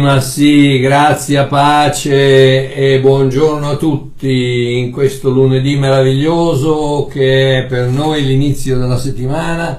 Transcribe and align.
ma 0.00 0.20
sì, 0.20 0.78
grazie, 0.78 1.44
pace 1.46 2.74
e 2.74 3.00
buongiorno 3.00 3.70
a 3.70 3.76
tutti 3.76 4.78
in 4.78 4.90
questo 4.90 5.30
lunedì 5.30 5.76
meraviglioso 5.76 7.08
che 7.10 7.58
è 7.58 7.66
per 7.66 7.88
noi 7.88 8.24
l'inizio 8.24 8.78
della 8.78 8.96
settimana, 8.98 9.78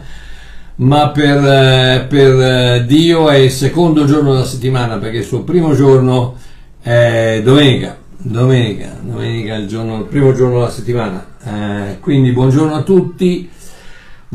ma 0.75 1.09
per, 1.09 1.38
eh, 1.38 2.05
per 2.07 2.41
eh, 2.41 2.85
Dio 2.85 3.30
è 3.30 3.38
il 3.38 3.52
secondo 3.52 4.05
giorno 4.05 4.33
della 4.33 4.45
settimana 4.45 4.97
perché 4.97 5.17
il 5.17 5.23
suo 5.23 5.44
primo 5.44 5.73
giorno 5.73 6.35
è 6.81 7.41
domenica. 7.44 7.97
Domenica, 8.17 8.97
domenica 9.02 9.55
è 9.55 9.59
il, 9.59 9.67
giorno, 9.67 10.00
il 10.00 10.05
primo 10.05 10.33
giorno 10.33 10.59
della 10.59 10.72
settimana. 10.72 11.25
Eh, 11.44 12.00
quindi 12.00 12.31
buongiorno 12.31 12.75
a 12.75 12.81
tutti. 12.81 13.50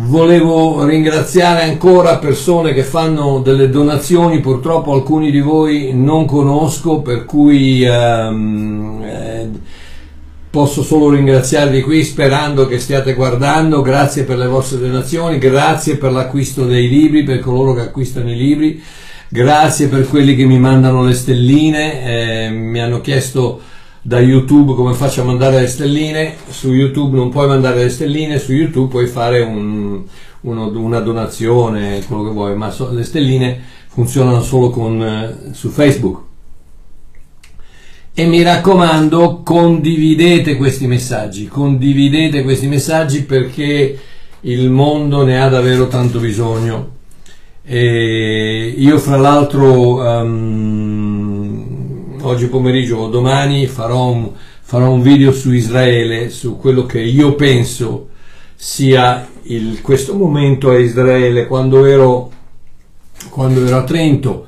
Volevo 0.03 0.83
ringraziare 0.87 1.63
ancora 1.63 2.17
persone 2.17 2.73
che 2.73 2.85
fanno 2.85 3.41
delle 3.41 3.69
donazioni, 3.69 4.41
purtroppo 4.41 4.95
alcuni 4.95 5.31
di 5.31 5.41
voi 5.41 5.91
non 5.93 6.25
conosco, 6.25 7.01
per 7.03 7.27
cui 7.27 7.85
ehm, 7.85 9.03
eh, 9.05 9.51
posso 10.49 10.83
solo 10.83 11.11
ringraziarvi 11.11 11.83
qui 11.83 12.03
sperando 12.03 12.67
che 12.67 12.79
stiate 12.79 13.13
guardando, 13.13 13.83
grazie 13.83 14.25
per 14.25 14.39
le 14.39 14.47
vostre 14.47 14.79
donazioni, 14.79 15.37
grazie 15.37 15.97
per 15.97 16.13
l'acquisto 16.13 16.65
dei 16.65 16.89
libri, 16.89 17.23
per 17.23 17.41
coloro 17.41 17.75
che 17.75 17.83
acquistano 17.83 18.31
i 18.31 18.37
libri, 18.37 18.83
grazie 19.29 19.89
per 19.89 20.09
quelli 20.09 20.35
che 20.35 20.47
mi 20.47 20.59
mandano 20.59 21.05
le 21.05 21.13
stelline, 21.13 22.47
eh, 22.47 22.51
mi 22.51 22.81
hanno 22.81 23.03
chiesto 23.03 23.61
da 24.03 24.19
YouTube 24.19 24.75
come 24.75 24.95
faccio 24.95 25.23
a 25.23 25.25
mandare 25.25 25.61
le 25.61 25.67
stelline, 25.67 26.37
su 26.49 26.73
YouTube 26.73 27.17
non 27.17 27.31
puoi 27.31 27.47
mandare 27.47 27.83
le 27.83 27.91
stelline, 27.91 28.39
su 28.39 28.53
YouTube 28.53 28.91
puoi 28.91 29.07
fare 29.07 29.41
un, 29.41 30.03
uno, 30.43 30.79
una 30.79 31.01
donazione, 31.01 32.03
quello 32.07 32.25
che 32.25 32.31
vuoi, 32.31 32.57
ma 32.57 32.71
so, 32.71 32.91
le 32.93 33.05
stelline 33.05 33.61
funzionano 33.89 34.43
solo 34.43 34.71
con, 34.71 35.03
eh, 35.03 35.53
su 35.53 35.69
Facebook. 35.69 36.29
E 38.13 38.27
mi 38.27 38.43
raccomando, 38.43 39.43
condividete 39.43 40.57
questi 40.57 40.87
messaggi, 40.87 41.47
condividete 41.47 42.43
questi 42.43 42.67
messaggi 42.67 43.23
perché 43.23 43.99
il 44.43 44.71
mondo 44.71 45.25
ne 45.25 45.41
ha 45.41 45.49
davvero 45.49 45.89
tanto 45.89 46.19
bisogno. 46.19 46.99
E 47.63 48.75
io 48.77 48.99
fra 48.99 49.17
l'altro 49.17 49.97
um, 49.97 50.90
oggi 52.23 52.47
pomeriggio 52.47 52.97
o 52.97 53.09
domani 53.09 53.67
farò 53.67 54.09
un, 54.09 54.31
farò 54.61 54.91
un 54.91 55.03
video 55.03 55.33
su 55.33 55.53
Israele, 55.53 56.31
su 56.31 56.57
quello 56.57 56.87
che 56.87 57.01
io 57.01 57.35
penso 57.35 58.09
sia 58.55 59.27
il, 59.43 59.81
questo 59.81 60.15
momento 60.15 60.71
a 60.71 60.79
Israele. 60.79 61.47
Quando 61.47 61.85
ero, 61.85 62.31
quando 63.31 63.65
ero 63.65 63.77
a 63.79 63.85
Trento, 63.85 64.47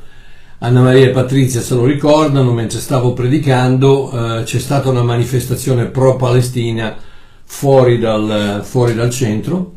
Anna 0.58 0.82
Maria 0.82 1.06
e 1.06 1.10
Patrizia 1.10 1.60
se 1.60 1.74
lo 1.74 1.84
ricordano, 1.84 2.52
mentre 2.52 2.78
stavo 2.78 3.12
predicando 3.12 4.10
eh, 4.38 4.42
c'è 4.44 4.58
stata 4.58 4.90
una 4.90 5.02
manifestazione 5.02 5.86
pro-Palestina 5.86 6.96
fuori 7.44 7.98
dal, 7.98 8.60
fuori 8.64 8.94
dal 8.94 9.10
centro 9.10 9.72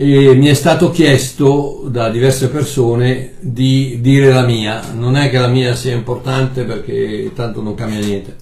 e 0.00 0.32
mi 0.36 0.46
è 0.46 0.54
stato 0.54 0.92
chiesto 0.92 1.82
da 1.88 2.08
diverse 2.08 2.50
persone 2.50 3.32
di 3.40 3.98
dire 4.00 4.32
la 4.32 4.42
mia. 4.46 4.80
Non 4.96 5.16
è 5.16 5.28
che 5.28 5.38
la 5.38 5.48
mia 5.48 5.74
sia 5.74 5.92
importante 5.92 6.62
perché 6.62 7.32
tanto 7.34 7.60
non 7.62 7.74
cambia 7.74 7.98
niente. 7.98 8.36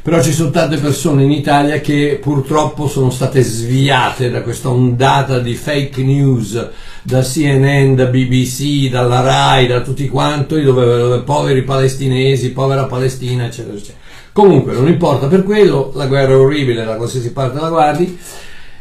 Però 0.00 0.22
ci 0.22 0.32
sono 0.32 0.48
tante 0.48 0.78
persone 0.78 1.24
in 1.24 1.30
Italia 1.30 1.80
che 1.80 2.18
purtroppo 2.22 2.88
sono 2.88 3.10
state 3.10 3.42
sviate 3.42 4.30
da 4.30 4.40
questa 4.40 4.70
ondata 4.70 5.40
di 5.40 5.54
fake 5.54 6.02
news 6.02 6.70
da 7.02 7.20
CNN, 7.20 7.94
da 7.94 8.06
BBC, 8.06 8.88
dalla 8.88 9.20
RAI, 9.20 9.66
da 9.66 9.82
tutti 9.82 10.08
quanti, 10.08 10.62
dove, 10.62 10.86
dove 10.86 11.18
poveri 11.18 11.64
palestinesi, 11.64 12.52
povera 12.52 12.86
Palestina, 12.86 13.44
eccetera, 13.44 13.74
eccetera. 13.76 13.98
Comunque, 14.32 14.72
non 14.72 14.88
importa 14.88 15.26
per 15.26 15.42
quello, 15.42 15.92
la 15.94 16.06
guerra 16.06 16.32
è 16.32 16.36
orribile 16.36 16.82
da 16.82 16.96
qualsiasi 16.96 17.30
parte 17.30 17.60
la 17.60 17.68
guardi. 17.68 18.18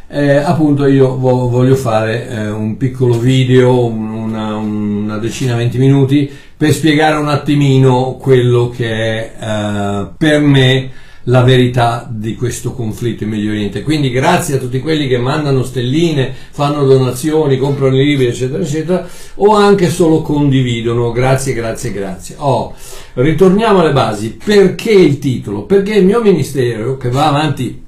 Eh, 0.08 0.36
appunto 0.36 0.86
io 0.86 1.18
vo- 1.18 1.50
voglio 1.50 1.76
fare 1.76 2.30
eh, 2.30 2.50
un 2.50 2.78
piccolo 2.78 3.18
video, 3.18 3.86
una, 3.86 4.56
una 4.56 5.18
decina, 5.18 5.56
venti 5.56 5.78
minuti, 5.78 6.30
per 6.56 6.72
spiegare 6.72 7.18
un 7.18 7.30
attimino 7.30 8.18
quello 8.20 8.70
che 8.70 8.92
è 8.92 9.34
eh, 9.40 10.08
per 10.18 10.40
me 10.42 10.92
la 11.28 11.42
verità 11.42 12.08
di 12.12 12.36
questo 12.36 12.74
conflitto 12.74 13.24
in 13.24 13.30
Medio 13.30 13.52
Oriente. 13.52 13.82
Quindi 13.82 14.10
grazie 14.10 14.56
a 14.56 14.60
tutti 14.60 14.80
quelli 14.80 15.08
che 15.08 15.18
mandano 15.18 15.64
stelline, 15.64 16.34
fanno 16.52 16.86
donazioni, 16.86 17.58
comprano 17.58 17.96
i 18.00 18.06
libri, 18.06 18.28
eccetera, 18.28 18.62
eccetera, 18.62 19.08
o 19.36 19.56
anche 19.56 19.90
solo 19.90 20.22
condividono. 20.22 21.12
Grazie, 21.12 21.54
grazie, 21.54 21.92
grazie. 21.92 22.36
Oh, 22.40 22.74
ritorniamo 23.14 23.80
alle 23.80 23.94
basi. 23.94 24.38
Perché 24.44 24.92
il 24.92 25.20
titolo? 25.20 25.64
Perché 25.64 25.96
il 25.96 26.06
mio 26.06 26.22
ministero, 26.22 26.98
che 26.98 27.10
va 27.10 27.28
avanti 27.28 27.83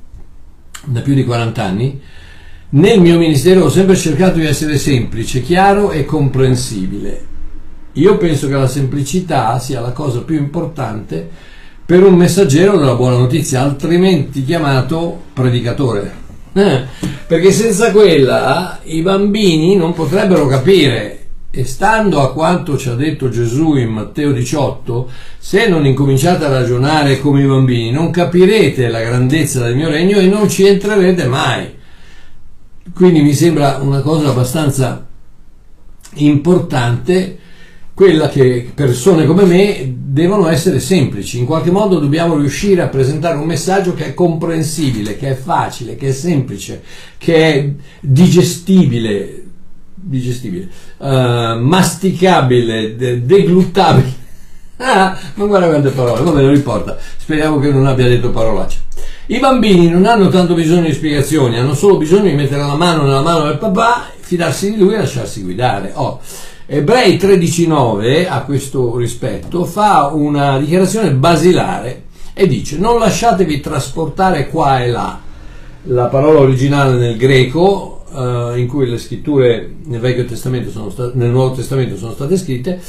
da 0.86 1.02
più 1.02 1.14
di 1.14 1.24
40 1.24 1.64
anni, 1.64 2.02
nel 2.68 3.00
mio 3.00 3.18
ministero 3.18 3.66
ho 3.66 3.70
sempre 3.70 3.96
cercato 3.96 4.40
di 4.40 4.46
essere 4.46 4.78
semplice, 4.78 5.42
chiaro 5.42 5.92
e 5.92 6.04
comprensibile. 6.06 7.34
Io 7.94 8.18
penso 8.18 8.48
che 8.48 8.54
la 8.54 8.68
semplicità 8.68 9.58
sia 9.60 9.80
la 9.80 9.92
cosa 9.92 10.22
più 10.22 10.36
importante 10.36 11.30
per 11.86 12.04
un 12.04 12.16
messaggero 12.16 12.78
della 12.78 12.96
buona 12.96 13.18
notizia, 13.18 13.62
altrimenti 13.62 14.44
chiamato 14.44 15.22
predicatore. 15.34 16.24
Eh, 16.54 16.84
perché 17.28 17.52
senza 17.52 17.92
quella 17.92 18.80
i 18.84 19.02
bambini 19.02 19.76
non 19.76 19.94
potrebbero 19.94 20.48
capire. 20.48 21.25
E 21.58 21.64
stando 21.64 22.22
a 22.22 22.34
quanto 22.34 22.78
ci 22.78 22.90
ha 22.90 22.96
detto 22.96 23.30
Gesù 23.30 23.76
in 23.76 23.88
Matteo 23.88 24.34
18, 24.34 25.10
se 25.38 25.70
non 25.70 25.86
incominciate 25.86 26.44
a 26.44 26.50
ragionare 26.50 27.18
come 27.22 27.44
i 27.44 27.48
bambini, 27.48 27.92
non 27.92 28.12
capirete 28.12 28.90
la 28.90 29.00
grandezza 29.00 29.64
del 29.64 29.74
mio 29.74 29.88
regno 29.88 30.18
e 30.18 30.28
non 30.28 30.50
ci 30.50 30.68
entrerete 30.68 31.26
mai. 31.28 31.74
Quindi 32.94 33.22
mi 33.22 33.34
sembra 33.34 33.78
una 33.78 34.02
cosa 34.02 34.32
abbastanza 34.32 35.08
importante 36.16 37.40
quella 37.94 38.28
che 38.28 38.70
persone 38.76 39.26
come 39.26 39.46
me 39.46 39.96
devono 39.96 40.50
essere 40.50 40.82
semplici, 40.82 41.40
in 41.40 41.46
qualche 41.46 41.72
modo 41.72 42.00
dobbiamo 42.00 42.36
riuscire 42.36 42.82
a 42.82 42.90
presentare 42.90 43.38
un 43.38 43.46
messaggio 43.46 43.94
che 43.94 44.08
è 44.08 44.14
comprensibile, 44.14 45.16
che 45.16 45.30
è 45.30 45.36
facile, 45.36 45.96
che 45.96 46.10
è 46.10 46.12
semplice, 46.12 46.84
che 47.18 47.36
è 47.36 47.70
digestibile, 48.02 49.45
digestibile 50.08 50.70
uh, 50.98 51.60
masticabile, 51.60 52.96
de- 52.96 53.26
degluttabile. 53.26 54.24
Ah, 54.78 55.18
non 55.36 55.48
guarda 55.48 55.68
quante 55.68 55.88
parole, 55.88 56.22
vabbè 56.22 56.42
non 56.42 56.54
importa, 56.54 56.98
speriamo 57.16 57.60
che 57.60 57.70
non 57.70 57.86
abbia 57.86 58.10
detto 58.10 58.30
parolacce. 58.32 58.80
I 59.28 59.40
bambini 59.40 59.88
non 59.88 60.06
hanno 60.06 60.28
tanto 60.28 60.54
bisogno 60.54 60.88
di 60.88 60.94
spiegazioni, 60.94 61.58
hanno 61.58 61.74
solo 61.74 61.96
bisogno 61.96 62.24
di 62.30 62.34
mettere 62.34 62.60
la 62.60 62.76
mano 62.76 63.04
nella 63.04 63.22
mano 63.22 63.46
del 63.46 63.58
papà, 63.58 64.10
fidarsi 64.20 64.72
di 64.72 64.78
lui 64.78 64.96
e 64.96 64.98
lasciarsi 64.98 65.44
guidare. 65.44 65.92
Oh, 65.96 66.20
Ebrei 66.68 67.18
13.9 67.18 68.28
a 68.28 68.42
questo 68.42 68.98
rispetto 68.98 69.66
fa 69.66 70.10
una 70.12 70.58
dichiarazione 70.58 71.12
basilare 71.12 72.06
e 72.34 72.48
dice 72.48 72.80
non 72.80 72.98
lasciatevi 72.98 73.60
trasportare 73.60 74.50
qua 74.50 74.84
e 74.84 74.90
là. 74.90 75.20
La 75.84 76.08
parola 76.08 76.40
originale 76.40 76.98
nel 76.98 77.18
greco 77.18 77.95
uh, 78.16 78.58
in 78.58 78.68
cui 78.68 78.90
le 78.90 78.98
scritture 78.98 79.74
nel 79.86 80.00
Vecchio 80.00 80.26
Testamento 80.26 80.70
sono 80.70 80.90
sta- 80.90 81.12
nel 81.14 81.30
Nuovo 81.30 81.56
Testamento 81.56 81.98
sono 81.98 82.14
state 82.14 82.38
scritte 82.38 82.80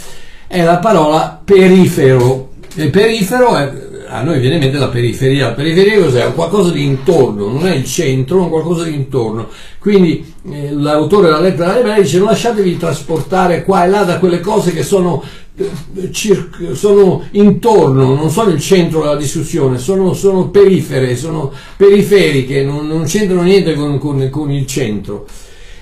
è 0.46 0.62
la 0.62 0.78
parola 0.78 1.40
perifero. 1.42 2.50
Il 2.74 2.90
perifero 2.90 3.56
è, 3.56 3.72
a 4.08 4.22
noi 4.22 4.38
viene 4.38 4.56
in 4.56 4.60
mente 4.60 4.78
la 4.78 4.88
periferia. 4.88 5.48
La 5.48 5.54
periferia 5.54 6.00
cos'è? 6.00 6.26
È 6.26 6.34
qualcosa 6.34 6.70
di 6.70 6.84
intorno, 6.84 7.48
non 7.48 7.66
è 7.66 7.74
il 7.74 7.84
centro, 7.84 8.40
ma 8.40 8.48
qualcosa 8.48 8.84
di 8.84 8.94
intorno. 8.94 9.48
Quindi 9.78 10.34
eh, 10.50 10.72
l'autore 10.72 11.26
della 11.26 11.40
lettera 11.40 11.72
agli 11.72 11.78
ebrei 11.78 12.02
dice 12.02 12.18
non 12.18 12.28
lasciatevi 12.28 12.76
trasportare 12.76 13.64
qua 13.64 13.84
e 13.84 13.88
là 13.88 14.02
da 14.02 14.18
quelle 14.18 14.40
cose 14.40 14.72
che 14.72 14.82
sono, 14.82 15.22
eh, 15.56 16.12
circ- 16.12 16.72
sono 16.72 17.24
intorno, 17.32 18.14
non 18.14 18.30
sono 18.30 18.50
il 18.50 18.60
centro 18.60 19.00
della 19.00 19.16
discussione, 19.16 19.78
sono, 19.78 20.12
sono 20.14 20.48
perifere, 20.48 21.16
sono 21.16 21.52
periferiche, 21.76 22.64
non, 22.64 22.86
non 22.86 23.04
c'entrano 23.04 23.42
niente 23.42 23.74
con, 23.74 23.98
con, 23.98 24.28
con 24.30 24.50
il 24.50 24.66
centro. 24.66 25.26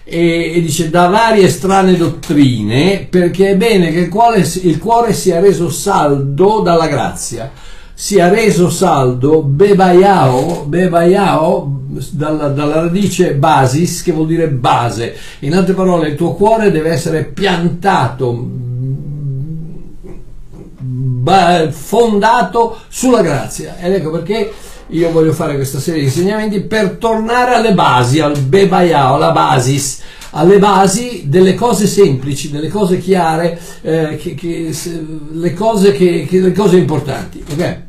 E, 0.07 0.53
e, 0.55 0.61
dice 0.61 0.91
da 0.91 1.07
varie 1.07 1.49
strane 1.49 1.97
dottrine 1.97 3.07
perché 3.09 3.53
è 3.53 3.57
bene 3.57 3.91
che 3.91 4.01
il 4.01 4.09
cuore, 4.11 4.47
il 4.63 4.79
cuore 4.79 5.15
sia 5.15 5.41
reso 5.41 5.71
saldo 5.71 6.61
dalla 6.61 6.89
grazia 6.89 7.51
sia 7.95 8.29
reso 8.29 8.71
saldo 8.71 9.43
bebaiao, 9.43 10.65
bebaiao 10.67 11.83
dalla, 12.11 12.49
dalla, 12.49 12.81
radice 12.81 13.35
basis 13.35 14.03
che 14.03 14.11
vuol 14.13 14.27
dire 14.27 14.49
base 14.49 15.17
in 15.41 15.55
altre 15.55 15.75
parole 15.75 16.09
il 16.09 16.17
tuo 16.17 16.35
cuore 16.35 16.73
deve 16.73 16.91
essere 16.91 17.25
piantato 17.25 18.63
fondato 21.71 22.79
sulla 22.89 23.23
grazia. 23.23 23.77
Ed 23.79 23.95
ecco 23.95 24.11
perché 24.11 24.53
io 24.89 25.11
voglio 25.11 25.33
fare 25.33 25.55
questa 25.55 25.81
serie 25.81 26.01
di 26.01 26.07
insegnamenti 26.07 26.61
per 26.61 26.97
tornare 26.99 27.55
alle 27.55 27.73
basi, 27.73 28.21
al 28.21 28.39
bebayao, 28.39 29.15
alla 29.15 29.33
basis, 29.33 30.03
alle 30.31 30.59
basi 30.59 31.25
delle 31.27 31.55
cose 31.55 31.87
semplici, 31.87 32.51
delle 32.51 32.69
cose 32.69 32.99
chiare, 32.99 33.59
eh, 33.83 34.17
che, 34.21 34.35
che, 34.35 34.73
se, 34.73 35.05
le, 35.33 35.55
cose 35.55 35.93
che, 35.93 36.27
le, 36.31 36.53
cose 36.53 36.77
importanti. 36.77 37.43
Ok? 37.51 37.84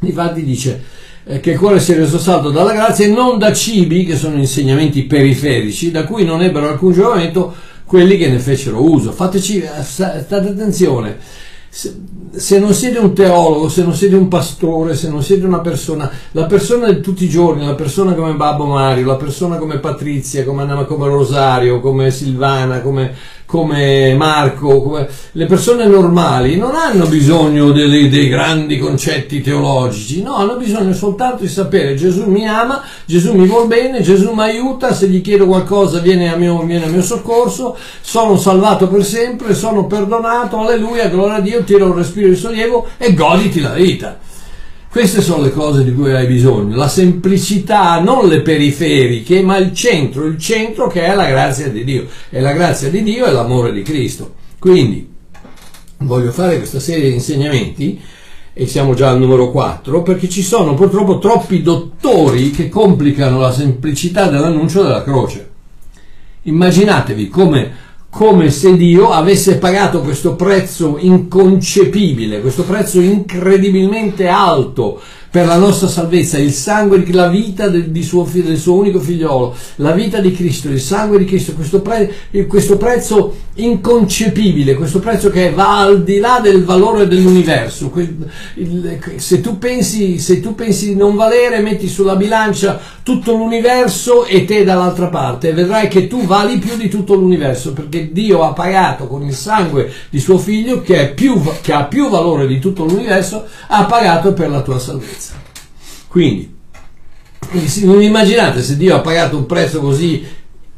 Infatti 0.00 0.42
dice 0.44 0.82
eh, 1.24 1.40
che 1.40 1.52
il 1.52 1.58
cuore 1.58 1.80
sia 1.80 1.96
reso 1.96 2.18
saldo 2.18 2.50
dalla 2.50 2.72
grazia 2.72 3.06
e 3.06 3.10
non 3.10 3.38
da 3.38 3.52
cibi, 3.52 4.04
che 4.04 4.16
sono 4.16 4.36
insegnamenti 4.36 5.04
periferici, 5.04 5.90
da 5.90 6.04
cui 6.04 6.24
non 6.24 6.42
ebbero 6.42 6.68
alcun 6.68 6.92
giovamento 6.92 7.54
quelli 7.84 8.16
che 8.16 8.28
ne 8.28 8.38
fecero 8.38 8.82
uso. 8.82 9.12
Fateci, 9.12 9.60
eh, 9.60 9.82
state 9.82 10.34
attenzione 10.34 11.48
se, 11.72 12.58
non 12.58 12.74
siete 12.74 12.98
un 12.98 13.14
teologo, 13.14 13.68
se 13.68 13.82
non 13.84 13.94
siete 13.94 14.16
un 14.16 14.26
pastore, 14.26 14.96
se 14.96 15.08
non 15.08 15.22
siete 15.22 15.46
una 15.46 15.60
persona, 15.60 16.10
la 16.32 16.46
persona 16.46 16.90
di 16.90 17.00
tutti 17.00 17.24
i 17.24 17.28
giorni, 17.28 17.64
la 17.64 17.76
persona 17.76 18.12
come 18.12 18.34
Babbo 18.34 18.64
Mario, 18.64 19.06
la 19.06 19.14
persona 19.14 19.56
come 19.56 19.78
Patrizia, 19.78 20.44
come, 20.44 20.66
come 20.86 21.06
Rosario, 21.06 21.80
come 21.80 22.10
Silvana, 22.10 22.80
come 22.80 23.14
come 23.50 24.14
Marco, 24.14 24.80
come... 24.80 25.08
le 25.32 25.46
persone 25.46 25.84
normali 25.86 26.56
non 26.56 26.76
hanno 26.76 27.06
bisogno 27.06 27.72
dei, 27.72 28.08
dei, 28.08 28.28
grandi 28.28 28.78
concetti 28.78 29.40
teologici, 29.40 30.22
no, 30.22 30.36
hanno 30.36 30.56
bisogno 30.56 30.92
soltanto 30.92 31.42
di 31.42 31.48
sapere 31.48 31.96
Gesù 31.96 32.26
mi 32.26 32.46
ama, 32.46 32.80
Gesù 33.04 33.32
mi 33.34 33.48
vuol 33.48 33.66
bene, 33.66 34.02
Gesù 34.02 34.30
mi 34.34 34.42
aiuta, 34.42 34.94
se 34.94 35.08
gli 35.08 35.20
chiedo 35.20 35.46
qualcosa 35.46 35.98
viene 35.98 36.32
a 36.32 36.36
mio, 36.36 36.62
viene 36.62 36.84
a 36.84 36.88
mio 36.88 37.02
soccorso, 37.02 37.76
sono 38.00 38.36
salvato 38.36 38.86
per 38.86 39.04
sempre, 39.04 39.52
sono 39.54 39.86
perdonato, 39.86 40.60
alleluia, 40.60 41.08
gloria 41.08 41.38
a 41.38 41.40
Dio, 41.40 41.64
tira 41.64 41.84
un 41.84 41.96
respiro 41.96 42.28
di 42.28 42.36
sollievo 42.36 42.86
e 42.98 43.14
goditi 43.14 43.60
la 43.60 43.72
vita. 43.72 44.29
Queste 44.90 45.20
sono 45.20 45.44
le 45.44 45.52
cose 45.52 45.84
di 45.84 45.94
cui 45.94 46.12
hai 46.12 46.26
bisogno, 46.26 46.74
la 46.74 46.88
semplicità, 46.88 48.00
non 48.00 48.26
le 48.26 48.42
periferiche, 48.42 49.40
ma 49.40 49.56
il 49.56 49.72
centro, 49.72 50.26
il 50.26 50.36
centro 50.36 50.88
che 50.88 51.02
è 51.02 51.14
la 51.14 51.28
grazia 51.28 51.68
di 51.68 51.84
Dio. 51.84 52.08
E 52.28 52.40
la 52.40 52.52
grazia 52.52 52.90
di 52.90 53.04
Dio 53.04 53.24
è 53.24 53.30
l'amore 53.30 53.72
di 53.72 53.82
Cristo. 53.82 54.34
Quindi 54.58 55.08
voglio 55.98 56.32
fare 56.32 56.56
questa 56.56 56.80
serie 56.80 57.08
di 57.08 57.14
insegnamenti, 57.14 58.00
e 58.52 58.66
siamo 58.66 58.94
già 58.94 59.10
al 59.10 59.20
numero 59.20 59.52
4, 59.52 60.02
perché 60.02 60.28
ci 60.28 60.42
sono 60.42 60.74
purtroppo 60.74 61.18
troppi 61.18 61.62
dottori 61.62 62.50
che 62.50 62.68
complicano 62.68 63.38
la 63.38 63.52
semplicità 63.52 64.26
dell'annuncio 64.28 64.82
della 64.82 65.04
croce. 65.04 65.50
Immaginatevi 66.42 67.28
come 67.28 67.72
come 68.10 68.50
se 68.50 68.76
Dio 68.76 69.10
avesse 69.10 69.58
pagato 69.58 70.00
questo 70.00 70.34
prezzo 70.34 70.98
inconcepibile, 70.98 72.40
questo 72.40 72.64
prezzo 72.64 73.00
incredibilmente 73.00 74.26
alto 74.26 75.00
per 75.30 75.46
la 75.46 75.56
nostra 75.56 75.86
salvezza, 75.86 76.38
il 76.38 76.52
sangue, 76.52 77.04
la 77.12 77.28
vita 77.28 77.68
del, 77.68 77.90
suo, 78.02 78.28
del 78.32 78.58
suo 78.58 78.74
unico 78.74 78.98
figliolo, 78.98 79.54
la 79.76 79.92
vita 79.92 80.18
di 80.18 80.32
Cristo, 80.32 80.68
il 80.68 80.80
sangue 80.80 81.18
di 81.18 81.24
Cristo, 81.24 81.52
questo, 81.52 81.80
pre, 81.80 82.12
questo 82.48 82.76
prezzo 82.76 83.34
inconcepibile, 83.54 84.74
questo 84.74 84.98
prezzo 84.98 85.30
che 85.30 85.50
va 85.50 85.78
al 85.78 86.02
di 86.02 86.18
là 86.18 86.40
del 86.42 86.64
valore 86.64 87.06
dell'universo. 87.06 87.92
Se 89.16 89.40
tu 89.40 89.58
pensi, 89.58 90.18
se 90.18 90.40
tu 90.40 90.54
pensi 90.54 90.88
di 90.88 90.96
non 90.96 91.14
valere, 91.14 91.60
metti 91.60 91.86
sulla 91.86 92.16
bilancia 92.16 92.80
tutto 93.02 93.32
l'universo 93.32 94.24
e 94.24 94.44
te 94.44 94.64
dall'altra 94.64 95.08
parte 95.08 95.48
e 95.48 95.52
vedrai 95.52 95.88
che 95.88 96.06
tu 96.06 96.24
vali 96.26 96.58
più 96.58 96.76
di 96.76 96.88
tutto 96.88 97.14
l'universo 97.14 97.72
perché 97.72 98.12
Dio 98.12 98.44
ha 98.44 98.52
pagato 98.52 99.06
con 99.06 99.22
il 99.22 99.34
sangue 99.34 99.90
di 100.10 100.20
suo 100.20 100.38
figlio 100.38 100.82
che, 100.82 101.08
più, 101.08 101.40
che 101.60 101.72
ha 101.72 101.84
più 101.84 102.08
valore 102.08 102.46
di 102.46 102.58
tutto 102.58 102.84
l'universo, 102.84 103.44
ha 103.68 103.84
pagato 103.84 104.32
per 104.32 104.50
la 104.50 104.62
tua 104.62 104.78
salvezza. 104.78 105.29
Quindi, 106.10 106.52
immaginate 107.52 108.62
se 108.62 108.76
Dio 108.76 108.96
ha 108.96 109.00
pagato 109.00 109.36
un 109.36 109.46
prezzo 109.46 109.78
così 109.78 110.26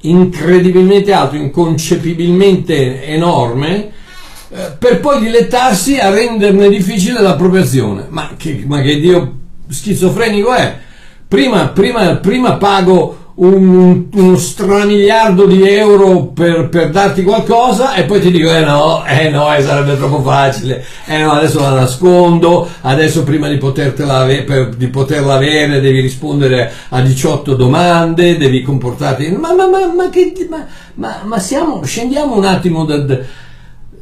incredibilmente 0.03 1.11
alto, 1.11 1.37
inconcepibilmente 1.37 3.03
enorme, 3.07 3.93
eh, 4.51 4.77
per 4.79 5.01
poi 5.01 5.21
dilettarsi 5.21 5.99
a 5.99 6.11
renderne 6.11 6.69
difficile 6.69 7.23
l'appropriazione. 7.23 8.09
Ma 8.11 8.35
che, 8.37 8.63
ma 8.67 8.83
che 8.83 9.01
Dio 9.01 9.39
schizofrenico 9.69 10.53
è? 10.53 10.79
Prima, 11.27 11.69
prima, 11.69 12.17
prima 12.17 12.57
pago 12.57 13.22
un, 13.35 14.09
uno 14.13 14.37
stramigliardo 14.37 15.47
di 15.47 15.67
euro 15.67 16.27
per, 16.27 16.69
per, 16.69 16.91
darti 16.91 17.23
qualcosa 17.23 17.95
e 17.95 18.05
poi 18.05 18.21
ti 18.21 18.31
dico 18.31 18.55
eh 18.55 18.65
no, 18.65 19.05
eh 19.07 19.31
no, 19.31 19.55
eh, 19.55 19.63
sarebbe 19.63 19.97
troppo 19.97 20.21
facile, 20.21 20.85
eh 21.07 21.19
no, 21.19 21.33
adesso 21.33 21.61
la 21.61 21.71
nascondo, 21.71 22.69
adesso 22.83 23.23
prima 23.23 23.49
di, 23.49 23.57
potertela, 23.57 24.27
per, 24.45 24.75
di 24.77 24.89
poterla 24.89 25.35
avere 25.35 25.81
devi 25.81 26.01
rispondere 26.01 26.71
a 26.91 27.01
18 27.01 27.55
domande, 27.55 28.37
devi 28.37 28.61
comportarti, 28.63 29.31
ma, 29.31 29.55
ma, 29.55 29.67
ma, 29.67 29.93
ma, 29.95 30.11
che, 30.11 30.33
siamo, 31.39 31.83
scendiamo 31.85 32.37
un 32.37 32.45
attimo 32.45 32.85
da, 32.85 32.99
da, 32.99 33.19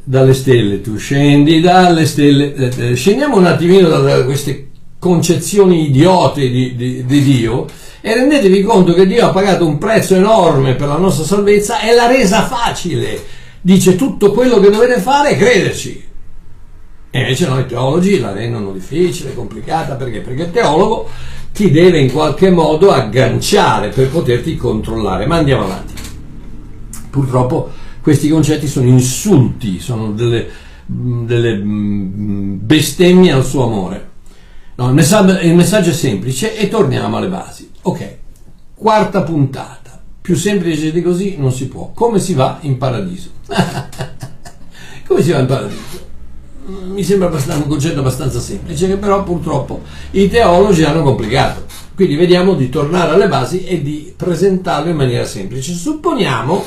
dalle 0.03 0.33
stelle, 0.33 0.81
tu 0.81 0.97
scendi 0.97 1.61
dalle 1.61 2.05
stelle, 2.05 2.53
eh, 2.53 2.89
eh 2.89 2.95
scendiamo 2.95 3.37
un 3.37 3.45
attimino 3.45 3.87
da, 3.87 4.25
queste 4.25 4.67
concezioni 4.99 5.87
idiote 5.87 6.49
di, 6.49 6.75
di, 6.75 7.05
di 7.05 7.23
Dio 7.23 7.65
e 8.01 8.13
rendetevi 8.15 8.63
conto 8.63 8.93
che 8.93 9.05
Dio 9.05 9.27
ha 9.27 9.29
pagato 9.29 9.65
un 9.65 9.77
prezzo 9.77 10.15
enorme 10.15 10.73
per 10.73 10.87
la 10.87 10.97
nostra 10.97 11.23
salvezza 11.23 11.81
e 11.81 11.93
l'ha 11.93 12.07
resa 12.07 12.45
facile. 12.45 13.23
Dice 13.61 13.95
tutto 13.95 14.31
quello 14.31 14.59
che 14.59 14.71
dovete 14.71 14.99
fare 14.99 15.29
è 15.29 15.37
crederci. 15.37 16.09
E 17.11 17.19
invece 17.19 17.47
noi 17.47 17.65
teologi 17.67 18.19
la 18.19 18.31
rendono 18.31 18.71
difficile, 18.71 19.35
complicata, 19.35 19.95
perché? 19.95 20.21
Perché 20.21 20.43
il 20.43 20.51
teologo 20.51 21.09
ti 21.53 21.69
deve 21.69 21.99
in 21.99 22.11
qualche 22.11 22.49
modo 22.49 22.91
agganciare 22.91 23.89
per 23.89 24.09
poterti 24.09 24.55
controllare. 24.55 25.27
Ma 25.27 25.35
andiamo 25.35 25.65
avanti. 25.65 25.93
Purtroppo 27.09 27.69
questi 28.01 28.29
concetti 28.29 28.67
sono 28.67 28.87
insulti, 28.87 29.79
sono 29.79 30.11
delle, 30.11 30.47
delle 30.85 31.55
mm, 31.55 32.57
bestemmie 32.61 33.31
al 33.31 33.45
suo 33.45 33.65
amore. 33.65 34.10
No, 34.81 34.87
il, 34.87 34.95
messaggio, 34.95 35.39
il 35.41 35.53
messaggio 35.53 35.91
è 35.91 35.93
semplice 35.93 36.57
e 36.57 36.67
torniamo 36.67 37.17
alle 37.17 37.27
basi. 37.27 37.69
Ok, 37.83 38.17
quarta 38.73 39.21
puntata. 39.21 40.01
Più 40.19 40.35
semplice 40.35 40.91
di 40.91 41.03
così 41.03 41.35
non 41.37 41.51
si 41.51 41.67
può. 41.67 41.91
Come 41.93 42.17
si 42.17 42.33
va 42.33 42.57
in 42.61 42.79
paradiso? 42.79 43.29
Come 45.05 45.21
si 45.21 45.31
va 45.31 45.37
in 45.37 45.45
paradiso? 45.45 46.09
Mi 46.65 47.03
sembra 47.03 47.27
un 47.29 47.67
concetto 47.67 47.99
abbastanza 47.99 48.39
semplice 48.39 48.87
che 48.87 48.97
però 48.97 49.23
purtroppo 49.23 49.81
i 50.11 50.27
teologi 50.27 50.83
hanno 50.83 51.03
complicato. 51.03 51.65
Quindi 51.93 52.15
vediamo 52.15 52.55
di 52.55 52.69
tornare 52.69 53.11
alle 53.11 53.27
basi 53.27 53.63
e 53.65 53.83
di 53.83 54.11
presentarlo 54.15 54.89
in 54.89 54.95
maniera 54.95 55.25
semplice. 55.25 55.73
Supponiamo 55.73 56.63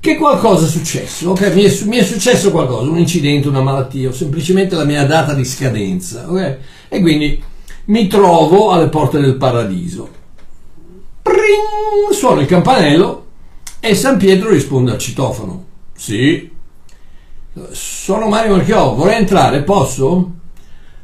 che 0.00 0.16
qualcosa 0.16 0.66
è 0.66 0.68
successo, 0.68 1.30
ok? 1.30 1.52
Mi 1.52 1.62
è, 1.62 1.84
mi 1.84 1.98
è, 1.98 2.02
successo 2.02 2.50
qualcosa, 2.50 2.90
un 2.90 2.98
incidente, 2.98 3.46
una 3.46 3.62
malattia 3.62 4.08
o 4.08 4.12
semplicemente 4.12 4.74
la 4.74 4.84
mia 4.84 5.04
data 5.04 5.34
di 5.34 5.44
scadenza, 5.44 6.28
ok? 6.28 6.58
E 6.96 7.00
quindi 7.00 7.42
mi 7.86 8.06
trovo 8.06 8.70
alle 8.70 8.88
porte 8.88 9.20
del 9.20 9.36
paradiso. 9.36 10.08
Pring, 11.20 12.10
suona 12.10 12.40
il 12.40 12.46
campanello 12.46 13.26
e 13.80 13.94
San 13.94 14.16
Pietro 14.16 14.48
risponde 14.48 14.92
al 14.92 14.98
citofono. 14.98 15.64
Sì. 15.94 16.50
Sono 17.70 18.28
Mario 18.28 18.56
Marchiò, 18.56 18.94
vorrei 18.94 19.16
entrare, 19.18 19.62
posso? 19.62 20.30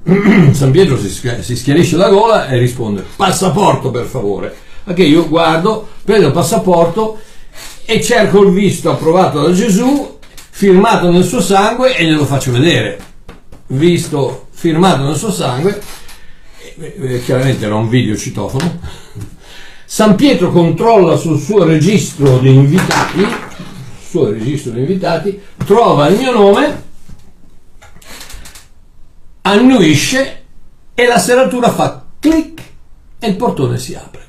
San 0.52 0.70
Pietro 0.70 0.96
si, 0.96 1.56
schiarisce 1.56 1.96
la 1.96 2.08
gola 2.08 2.48
e 2.48 2.56
risponde 2.56 3.04
passaporto 3.14 3.90
per 3.90 4.06
favore. 4.06 4.54
Ok, 4.84 4.98
io 4.98 5.28
guardo, 5.28 5.86
prendo 6.04 6.28
il 6.28 6.32
passaporto 6.32 7.18
e 7.84 8.00
cerco 8.00 8.42
il 8.42 8.52
visto 8.52 8.90
approvato 8.90 9.42
da 9.42 9.52
Gesù, 9.52 10.18
firmato 10.48 11.10
nel 11.10 11.24
suo 11.24 11.42
sangue 11.42 11.94
e 11.94 12.06
glielo 12.06 12.24
faccio 12.24 12.50
vedere. 12.50 12.98
Visto 13.66 14.46
firmato 14.62 15.02
nel 15.02 15.16
suo 15.16 15.32
sangue 15.32 15.82
chiaramente 17.24 17.64
era 17.64 17.74
un 17.74 17.88
video 17.88 18.16
citofono. 18.16 18.78
San 19.84 20.14
Pietro 20.14 20.52
controlla 20.52 21.16
sul 21.16 21.40
suo 21.40 21.64
registro 21.64 22.38
di 22.38 22.54
invitati, 22.54 23.26
suo 24.00 24.30
registro 24.30 24.70
di 24.70 24.78
invitati, 24.78 25.42
trova 25.66 26.06
il 26.06 26.16
mio 26.16 26.32
nome, 26.32 26.82
annuisce 29.42 30.44
e 30.94 31.06
la 31.06 31.18
serratura 31.18 31.72
fa 31.72 32.04
clic 32.20 32.62
e 33.18 33.28
il 33.28 33.34
portone 33.34 33.78
si 33.78 33.96
apre. 33.96 34.26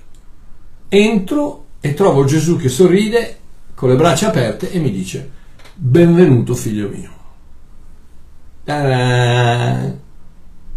Entro 0.90 1.66
e 1.80 1.94
trovo 1.94 2.26
Gesù 2.26 2.58
che 2.58 2.70
sorride 2.70 3.38
con 3.76 3.90
le 3.90 3.96
braccia 3.96 4.30
aperte 4.30 4.72
e 4.72 4.80
mi 4.80 4.90
dice 4.90 5.30
benvenuto 5.76 6.56
figlio 6.56 6.90
mio. 6.90 7.12
Ta-da! 8.64 10.03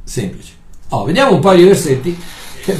Semplice. 0.06 0.52
Oh, 0.90 1.04
vediamo 1.04 1.34
un 1.34 1.40
paio 1.40 1.58
di 1.58 1.64
versetti 1.64 2.16
che, 2.62 2.76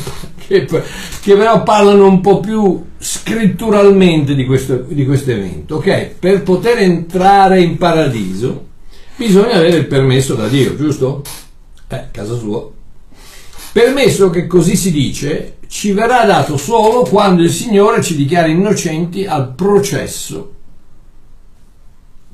che, 0.47 0.65
che, 0.65 1.37
però 1.37 1.65
parlano 1.65 2.07
un 2.07 2.21
po' 2.21 2.39
più 2.39 2.85
scritturalmente 2.99 4.37
di 4.37 4.45
questo, 4.45 4.77
di 4.89 5.05
questo 5.05 5.33
evento. 5.33 5.77
Ok, 5.77 6.15
per 6.21 6.45
poter 6.45 6.79
entrare 6.79 7.61
in 7.61 7.77
paradiso 7.77 8.67
bisogna 9.17 9.55
avere 9.55 9.79
il 9.79 9.87
permesso 9.87 10.35
da 10.35 10.47
Dio, 10.47 10.77
giusto? 10.77 11.25
Eh, 11.89 12.09
casa 12.13 12.39
sua. 12.39 12.71
Permesso 13.73 14.31
che 14.31 14.47
così 14.47 14.77
si 14.77 14.93
dice 14.93 15.57
ci 15.67 15.91
verrà 15.91 16.25
dato 16.25 16.57
solo 16.57 17.03
quando 17.03 17.43
il 17.43 17.51
Signore 17.51 18.03
ci 18.03 18.15
dichiara 18.15 18.47
innocenti 18.47 19.27
al 19.27 19.53
processo 19.53 20.55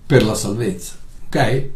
per 0.07 0.23
la 0.23 0.35
salvezza. 0.35 0.97
Ok? 1.27 1.69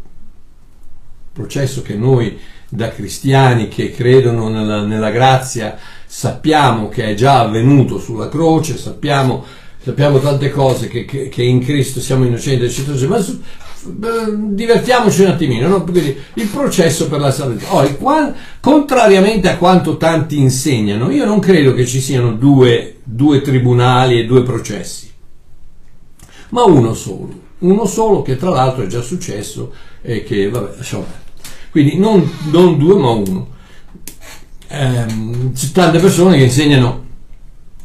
Processo 1.33 1.81
che 1.81 1.95
noi 1.95 2.39
da 2.69 2.89
cristiani 2.89 3.67
che 3.67 3.91
credono 3.91 4.49
nella, 4.49 4.83
nella 4.83 5.09
grazia 5.09 5.77
sappiamo 6.05 6.89
che 6.89 7.05
è 7.05 7.13
già 7.13 7.41
avvenuto 7.41 7.99
sulla 7.99 8.29
croce, 8.29 8.77
sappiamo, 8.77 9.43
sappiamo 9.81 10.19
tante 10.19 10.49
cose 10.49 10.87
che, 10.87 11.05
che, 11.05 11.29
che, 11.29 11.43
in 11.43 11.59
Cristo 11.59 11.99
siamo 11.99 12.25
innocenti, 12.25 12.65
eccetera, 12.65 13.07
ma 13.07 13.19
su, 13.19 13.39
divertiamoci 13.89 15.21
un 15.21 15.27
attimino, 15.27 15.67
no? 15.67 15.85
Il 16.33 16.47
processo 16.47 17.07
per 17.07 17.19
la 17.19 17.31
salvezza. 17.31 17.73
Oh, 17.73 17.95
qua, 17.95 18.33
contrariamente 18.59 19.49
a 19.49 19.57
quanto 19.57 19.97
tanti 19.97 20.39
insegnano, 20.39 21.11
io 21.11 21.25
non 21.25 21.39
credo 21.39 21.73
che 21.73 21.85
ci 21.85 22.01
siano 22.01 22.33
due, 22.33 22.97
due 23.03 23.41
tribunali 23.41 24.19
e 24.19 24.25
due 24.25 24.43
processi, 24.43 25.11
ma 26.49 26.63
uno 26.63 26.93
solo, 26.93 27.41
uno 27.59 27.85
solo 27.85 28.21
che 28.21 28.37
tra 28.37 28.49
l'altro 28.49 28.83
è 28.83 28.87
già 28.87 29.01
successo 29.01 29.73
e 30.01 30.23
che, 30.23 30.49
vabbè, 30.49 30.77
lasciamo 30.77 31.03
perdere. 31.03 31.26
Quindi 31.71 31.97
non, 31.97 32.29
non 32.51 32.77
due 32.77 32.95
ma 32.95 33.09
uno. 33.09 33.47
Ehm, 34.69 35.53
c'è 35.53 35.71
tante 35.71 35.99
persone 35.99 36.37
che 36.37 36.43
insegnano 36.43 37.05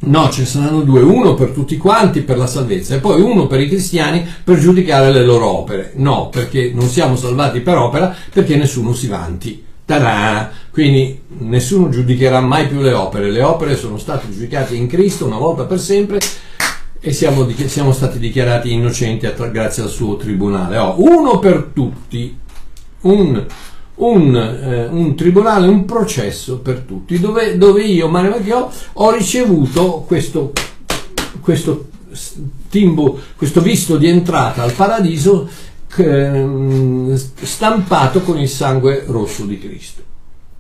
No, 0.05 0.31
ce 0.31 0.41
ne 0.41 0.47
saranno 0.47 0.81
due, 0.81 1.01
uno 1.01 1.35
per 1.35 1.51
tutti 1.51 1.77
quanti 1.77 2.23
per 2.23 2.37
la 2.37 2.49
salvezza 2.49 2.97
e 2.97 2.99
poi 2.99 3.21
uno 3.21 3.47
per 3.47 3.61
i 3.61 3.69
cristiani 3.69 4.27
per 4.43 4.59
giudicare 4.59 5.13
le 5.13 5.25
loro 5.25 5.47
opere. 5.47 5.93
No, 5.95 6.29
perché 6.29 6.73
non 6.75 6.89
siamo 6.89 7.15
salvati 7.15 7.61
per 7.61 7.77
opera 7.77 8.15
perché 8.33 8.57
nessuno 8.57 8.95
si 8.95 9.07
vanti. 9.07 9.65
Ta-da! 9.85 10.51
Quindi 10.73 11.21
nessuno 11.39 11.89
giudicherà 11.89 12.41
mai 12.41 12.67
più 12.67 12.81
le 12.81 12.93
opere. 12.93 13.31
Le 13.31 13.43
opere 13.43 13.77
sono 13.77 13.97
state 13.97 14.27
giudicate 14.29 14.75
in 14.75 14.89
Cristo 14.89 15.25
una 15.25 15.39
volta 15.39 15.65
per 15.65 15.79
sempre 15.79 16.19
e 17.01 17.13
siamo, 17.13 17.49
siamo 17.67 17.93
stati 17.93 18.19
dichiarati 18.19 18.73
innocenti 18.73 19.33
grazie 19.53 19.85
al 19.85 19.89
suo 19.89 20.17
tribunale. 20.17 20.79
Oh, 20.79 20.97
uno 20.99 21.39
per 21.39 21.71
tutti, 21.73 22.37
un 23.03 23.47
un, 24.03 24.35
eh, 24.35 24.87
un, 24.87 25.15
tribunale, 25.15 25.69
un 25.69 25.85
processo 25.85 26.59
per 26.59 26.81
tutti, 26.81 27.21
dove, 27.21 27.57
dove 27.57 27.83
io, 27.83 28.09
Mario 28.09 28.31
Macchio, 28.31 28.71
ho 28.95 29.11
ricevuto 29.11 30.05
questo, 30.07 30.53
questo 31.41 31.89
timbo, 32.69 33.19
questo 33.37 33.61
visto 33.61 33.97
di 33.97 34.09
entrata 34.09 34.63
al 34.63 34.73
paradiso 34.73 35.49
eh, 35.97 37.15
stampato 37.43 38.21
con 38.21 38.39
il 38.39 38.49
sangue 38.49 39.05
rosso 39.07 39.45
di 39.45 39.59
Cristo. 39.59 40.01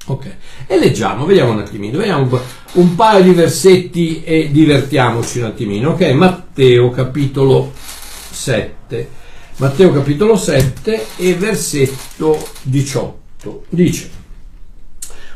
Ok, 0.06 0.34
e 0.66 0.78
leggiamo, 0.78 1.24
vediamo 1.24 1.52
un 1.52 1.60
attimino, 1.60 1.98
vediamo 1.98 2.22
un, 2.22 2.40
un 2.72 2.94
paio 2.96 3.22
di 3.22 3.32
versetti 3.32 4.22
e 4.24 4.50
divertiamoci 4.50 5.38
un 5.38 5.44
attimino. 5.44 5.90
Ok, 5.90 6.10
Matteo 6.10 6.90
capitolo 6.90 7.72
7. 8.30 9.20
Matteo 9.56 9.92
capitolo 9.92 10.36
7 10.36 11.06
e 11.16 11.34
versetto 11.34 12.36
18 12.62 13.21
dice 13.68 14.20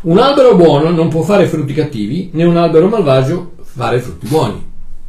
un 0.07 0.19
albero 0.19 0.55
buono 0.55 0.91
non 0.91 1.09
può 1.09 1.23
fare 1.23 1.47
frutti 1.47 1.73
cattivi 1.73 2.31
né 2.35 2.45
un 2.45 2.57
albero 2.57 2.87
malvagio 2.87 3.55
fare 3.63 3.99
frutti 4.01 4.29
buoni. 4.29 4.65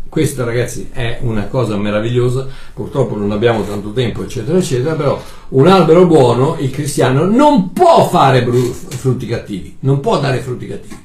Questa 0.10 0.44
ragazzi 0.44 0.90
è 0.92 1.20
una 1.22 1.46
cosa 1.46 1.78
meravigliosa. 1.78 2.48
Purtroppo 2.74 3.16
non 3.16 3.32
abbiamo 3.32 3.64
tanto 3.64 3.92
tempo 3.92 4.24
eccetera 4.24 4.58
eccetera 4.58 4.96
però 4.96 5.22
un 5.50 5.68
albero 5.68 6.08
buono 6.08 6.56
il 6.60 6.72
cristiano 6.72 7.26
non 7.26 7.74
può 7.74 8.08
fare 8.08 8.44
frutti 8.88 9.28
cattivi 9.28 9.78
non 9.82 10.00
può 10.00 10.20
dare 10.20 10.40
frutti 10.40 10.66
cattivi. 10.66 11.04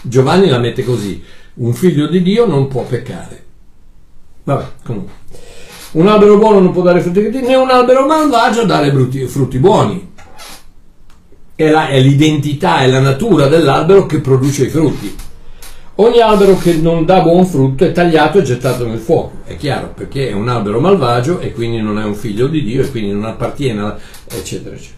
Giovanni 0.00 0.48
la 0.48 0.58
mette 0.58 0.82
così 0.82 1.22
un 1.54 1.74
figlio 1.74 2.06
di 2.06 2.22
Dio 2.22 2.46
non 2.46 2.68
può 2.68 2.84
peccare. 2.84 3.44
Vabbè 4.44 4.64
comunque. 4.82 5.12
Un 5.92 6.06
albero 6.06 6.38
buono 6.38 6.60
non 6.60 6.72
può 6.72 6.80
dare 6.80 7.00
frutti 7.00 7.22
cattivi 7.22 7.46
né 7.46 7.54
un 7.54 7.68
albero 7.68 8.06
malvagio 8.06 8.64
dare 8.64 8.90
frutti 9.26 9.58
buoni 9.58 10.14
è, 11.56 11.70
la, 11.70 11.88
è 11.88 11.98
l'identità, 12.00 12.80
è 12.80 12.86
la 12.86 13.00
natura 13.00 13.46
dell'albero 13.48 14.06
che 14.06 14.20
produce 14.20 14.66
i 14.66 14.68
frutti. 14.68 15.14
Ogni 15.98 16.20
albero 16.20 16.58
che 16.58 16.74
non 16.74 17.06
dà 17.06 17.22
buon 17.22 17.46
frutto 17.46 17.86
è 17.86 17.92
tagliato 17.92 18.38
e 18.38 18.42
gettato 18.42 18.86
nel 18.86 18.98
fuoco, 18.98 19.38
è 19.46 19.56
chiaro, 19.56 19.92
perché 19.94 20.28
è 20.28 20.32
un 20.32 20.48
albero 20.48 20.78
malvagio 20.78 21.40
e 21.40 21.52
quindi 21.52 21.80
non 21.80 21.98
è 21.98 22.04
un 22.04 22.14
figlio 22.14 22.48
di 22.48 22.62
Dio 22.62 22.82
e 22.82 22.90
quindi 22.90 23.12
non 23.12 23.24
appartiene, 23.24 23.80
a, 23.80 23.96
eccetera, 24.30 24.74
eccetera. 24.74 24.94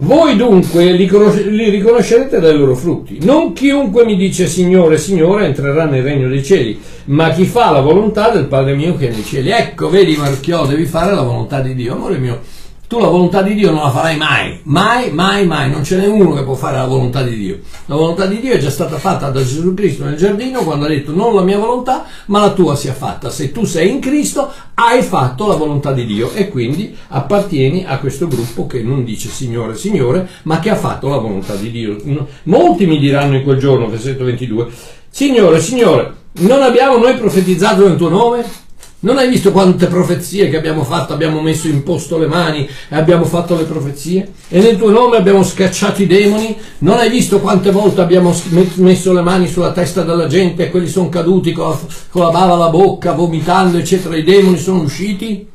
Voi 0.00 0.36
dunque 0.36 0.92
li, 0.92 1.10
li, 1.48 1.70
riconoscerete 1.70 2.38
dai 2.38 2.56
loro 2.56 2.76
frutti. 2.76 3.18
Non 3.24 3.52
chiunque 3.52 4.04
mi 4.04 4.14
dice 4.14 4.46
Signore, 4.46 4.96
Signore 4.96 5.46
entrerà 5.46 5.86
nel 5.86 6.04
regno 6.04 6.28
dei 6.28 6.44
cieli, 6.44 6.80
ma 7.06 7.30
chi 7.30 7.44
fa 7.44 7.72
la 7.72 7.80
volontà 7.80 8.30
del 8.30 8.44
Padre 8.44 8.76
mio 8.76 8.94
che 8.94 9.08
è 9.08 9.10
nei 9.10 9.24
cieli. 9.24 9.50
Ecco, 9.50 9.90
vedi 9.90 10.14
Marchiò, 10.14 10.66
devi 10.66 10.84
fare 10.84 11.12
la 11.12 11.22
volontà 11.22 11.60
di 11.60 11.74
Dio, 11.74 11.94
amore 11.94 12.18
mio 12.18 12.40
tu 12.88 12.98
la 12.98 13.08
volontà 13.08 13.42
di 13.42 13.54
Dio 13.54 13.70
non 13.70 13.82
la 13.82 13.90
farai 13.90 14.16
mai, 14.16 14.60
mai, 14.62 15.12
mai, 15.12 15.46
mai, 15.46 15.70
non 15.70 15.84
ce 15.84 15.98
n'è 15.98 16.06
uno 16.06 16.32
che 16.32 16.42
può 16.42 16.54
fare 16.54 16.78
la 16.78 16.86
volontà 16.86 17.22
di 17.22 17.36
Dio. 17.36 17.58
La 17.84 17.94
volontà 17.94 18.24
di 18.24 18.40
Dio 18.40 18.54
è 18.54 18.58
già 18.58 18.70
stata 18.70 18.96
fatta 18.96 19.28
da 19.28 19.40
Gesù 19.40 19.74
Cristo 19.74 20.04
nel 20.04 20.16
giardino 20.16 20.64
quando 20.64 20.86
ha 20.86 20.88
detto 20.88 21.12
non 21.12 21.34
la 21.34 21.42
mia 21.42 21.58
volontà, 21.58 22.06
ma 22.26 22.40
la 22.40 22.52
tua 22.52 22.74
sia 22.76 22.94
fatta. 22.94 23.28
Se 23.28 23.52
tu 23.52 23.66
sei 23.66 23.90
in 23.90 24.00
Cristo, 24.00 24.50
hai 24.72 25.02
fatto 25.02 25.46
la 25.46 25.56
volontà 25.56 25.92
di 25.92 26.06
Dio 26.06 26.32
e 26.32 26.48
quindi 26.48 26.96
appartieni 27.08 27.84
a 27.86 27.98
questo 27.98 28.26
gruppo 28.26 28.66
che 28.66 28.82
non 28.82 29.04
dice 29.04 29.28
Signore, 29.28 29.76
Signore, 29.76 30.26
ma 30.44 30.58
che 30.58 30.70
ha 30.70 30.76
fatto 30.76 31.08
la 31.08 31.18
volontà 31.18 31.56
di 31.56 31.70
Dio. 31.70 31.98
Molti 32.44 32.86
mi 32.86 32.98
diranno 32.98 33.36
in 33.36 33.42
quel 33.42 33.58
giorno, 33.58 33.90
versetto 33.90 34.24
22, 34.24 34.66
Signore, 35.10 35.60
Signore, 35.60 36.14
non 36.38 36.62
abbiamo 36.62 36.96
noi 36.96 37.18
profetizzato 37.18 37.86
nel 37.86 37.98
tuo 37.98 38.08
nome? 38.08 38.66
Non 39.00 39.16
hai 39.16 39.28
visto 39.28 39.52
quante 39.52 39.86
profezie 39.86 40.50
che 40.50 40.56
abbiamo 40.56 40.82
fatto? 40.82 41.12
Abbiamo 41.12 41.40
messo 41.40 41.68
in 41.68 41.84
posto 41.84 42.18
le 42.18 42.26
mani 42.26 42.68
e 42.88 42.96
abbiamo 42.96 43.24
fatto 43.24 43.54
le 43.54 43.62
profezie? 43.62 44.32
E 44.48 44.60
nel 44.60 44.76
tuo 44.76 44.90
nome 44.90 45.16
abbiamo 45.16 45.44
scacciato 45.44 46.02
i 46.02 46.08
demoni? 46.08 46.56
Non 46.78 46.98
hai 46.98 47.08
visto 47.08 47.38
quante 47.38 47.70
volte 47.70 48.00
abbiamo 48.00 48.34
messo 48.74 49.12
le 49.12 49.20
mani 49.20 49.46
sulla 49.46 49.70
testa 49.70 50.02
della 50.02 50.26
gente 50.26 50.64
e 50.64 50.70
quelli 50.70 50.88
sono 50.88 51.08
caduti 51.10 51.52
con 51.52 51.68
la, 51.68 51.78
con 52.10 52.22
la 52.22 52.30
bava 52.30 52.54
alla 52.54 52.70
bocca, 52.70 53.12
vomitando, 53.12 53.78
eccetera? 53.78 54.16
I 54.16 54.24
demoni 54.24 54.58
sono 54.58 54.80
usciti? 54.80 55.46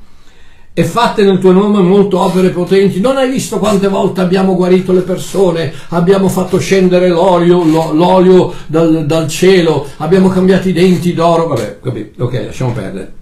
E 0.75 0.83
fatte 0.85 1.25
nel 1.25 1.39
tuo 1.39 1.51
nome 1.51 1.81
molte 1.81 2.15
opere 2.15 2.47
potenti. 2.47 3.01
Non 3.01 3.17
hai 3.17 3.29
visto 3.29 3.59
quante 3.59 3.89
volte 3.89 4.21
abbiamo 4.21 4.55
guarito 4.55 4.93
le 4.93 5.01
persone, 5.01 5.73
abbiamo 5.89 6.29
fatto 6.29 6.59
scendere 6.59 7.09
l'olio, 7.09 7.61
l'olio 7.91 8.53
dal, 8.67 9.05
dal 9.05 9.27
cielo, 9.27 9.85
abbiamo 9.97 10.29
cambiato 10.29 10.69
i 10.69 10.73
denti 10.73 11.13
d'oro. 11.13 11.47
Vabbè, 11.47 11.79
capito? 11.83 12.23
ok, 12.23 12.45
lasciamo 12.45 12.71
perdere. 12.71 13.21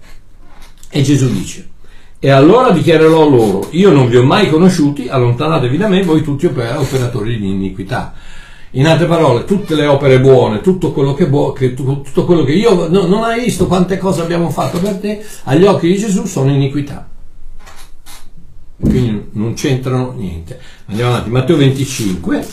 E 0.94 1.00
Gesù 1.00 1.32
dice, 1.32 1.70
e 2.18 2.28
allora 2.28 2.70
dichiarerò 2.70 3.26
loro, 3.26 3.68
io 3.70 3.90
non 3.90 4.08
vi 4.08 4.18
ho 4.18 4.22
mai 4.22 4.50
conosciuti, 4.50 5.08
allontanatevi 5.08 5.78
da 5.78 5.88
me, 5.88 6.02
voi 6.02 6.20
tutti 6.22 6.44
operatori 6.44 7.38
di 7.38 7.48
iniquità. 7.48 8.12
In 8.72 8.86
altre 8.86 9.06
parole, 9.06 9.44
tutte 9.44 9.74
le 9.74 9.86
opere 9.86 10.20
buone, 10.20 10.60
tutto 10.60 10.92
quello 10.92 11.14
che, 11.14 11.28
buo, 11.28 11.52
che, 11.52 11.72
tutto 11.72 12.26
quello 12.26 12.44
che 12.44 12.52
io 12.52 12.88
no, 12.88 13.06
non 13.06 13.24
hai 13.24 13.44
visto 13.44 13.66
quante 13.66 13.96
cose 13.96 14.20
abbiamo 14.20 14.50
fatto 14.50 14.78
per 14.80 14.96
te, 14.96 15.24
agli 15.44 15.64
occhi 15.64 15.88
di 15.88 15.96
Gesù 15.96 16.26
sono 16.26 16.50
iniquità. 16.50 17.08
Quindi 18.78 19.28
non 19.32 19.54
c'entrano 19.54 20.12
niente. 20.14 20.60
Andiamo 20.86 21.12
avanti, 21.12 21.30
Matteo 21.30 21.56
25. 21.56 22.46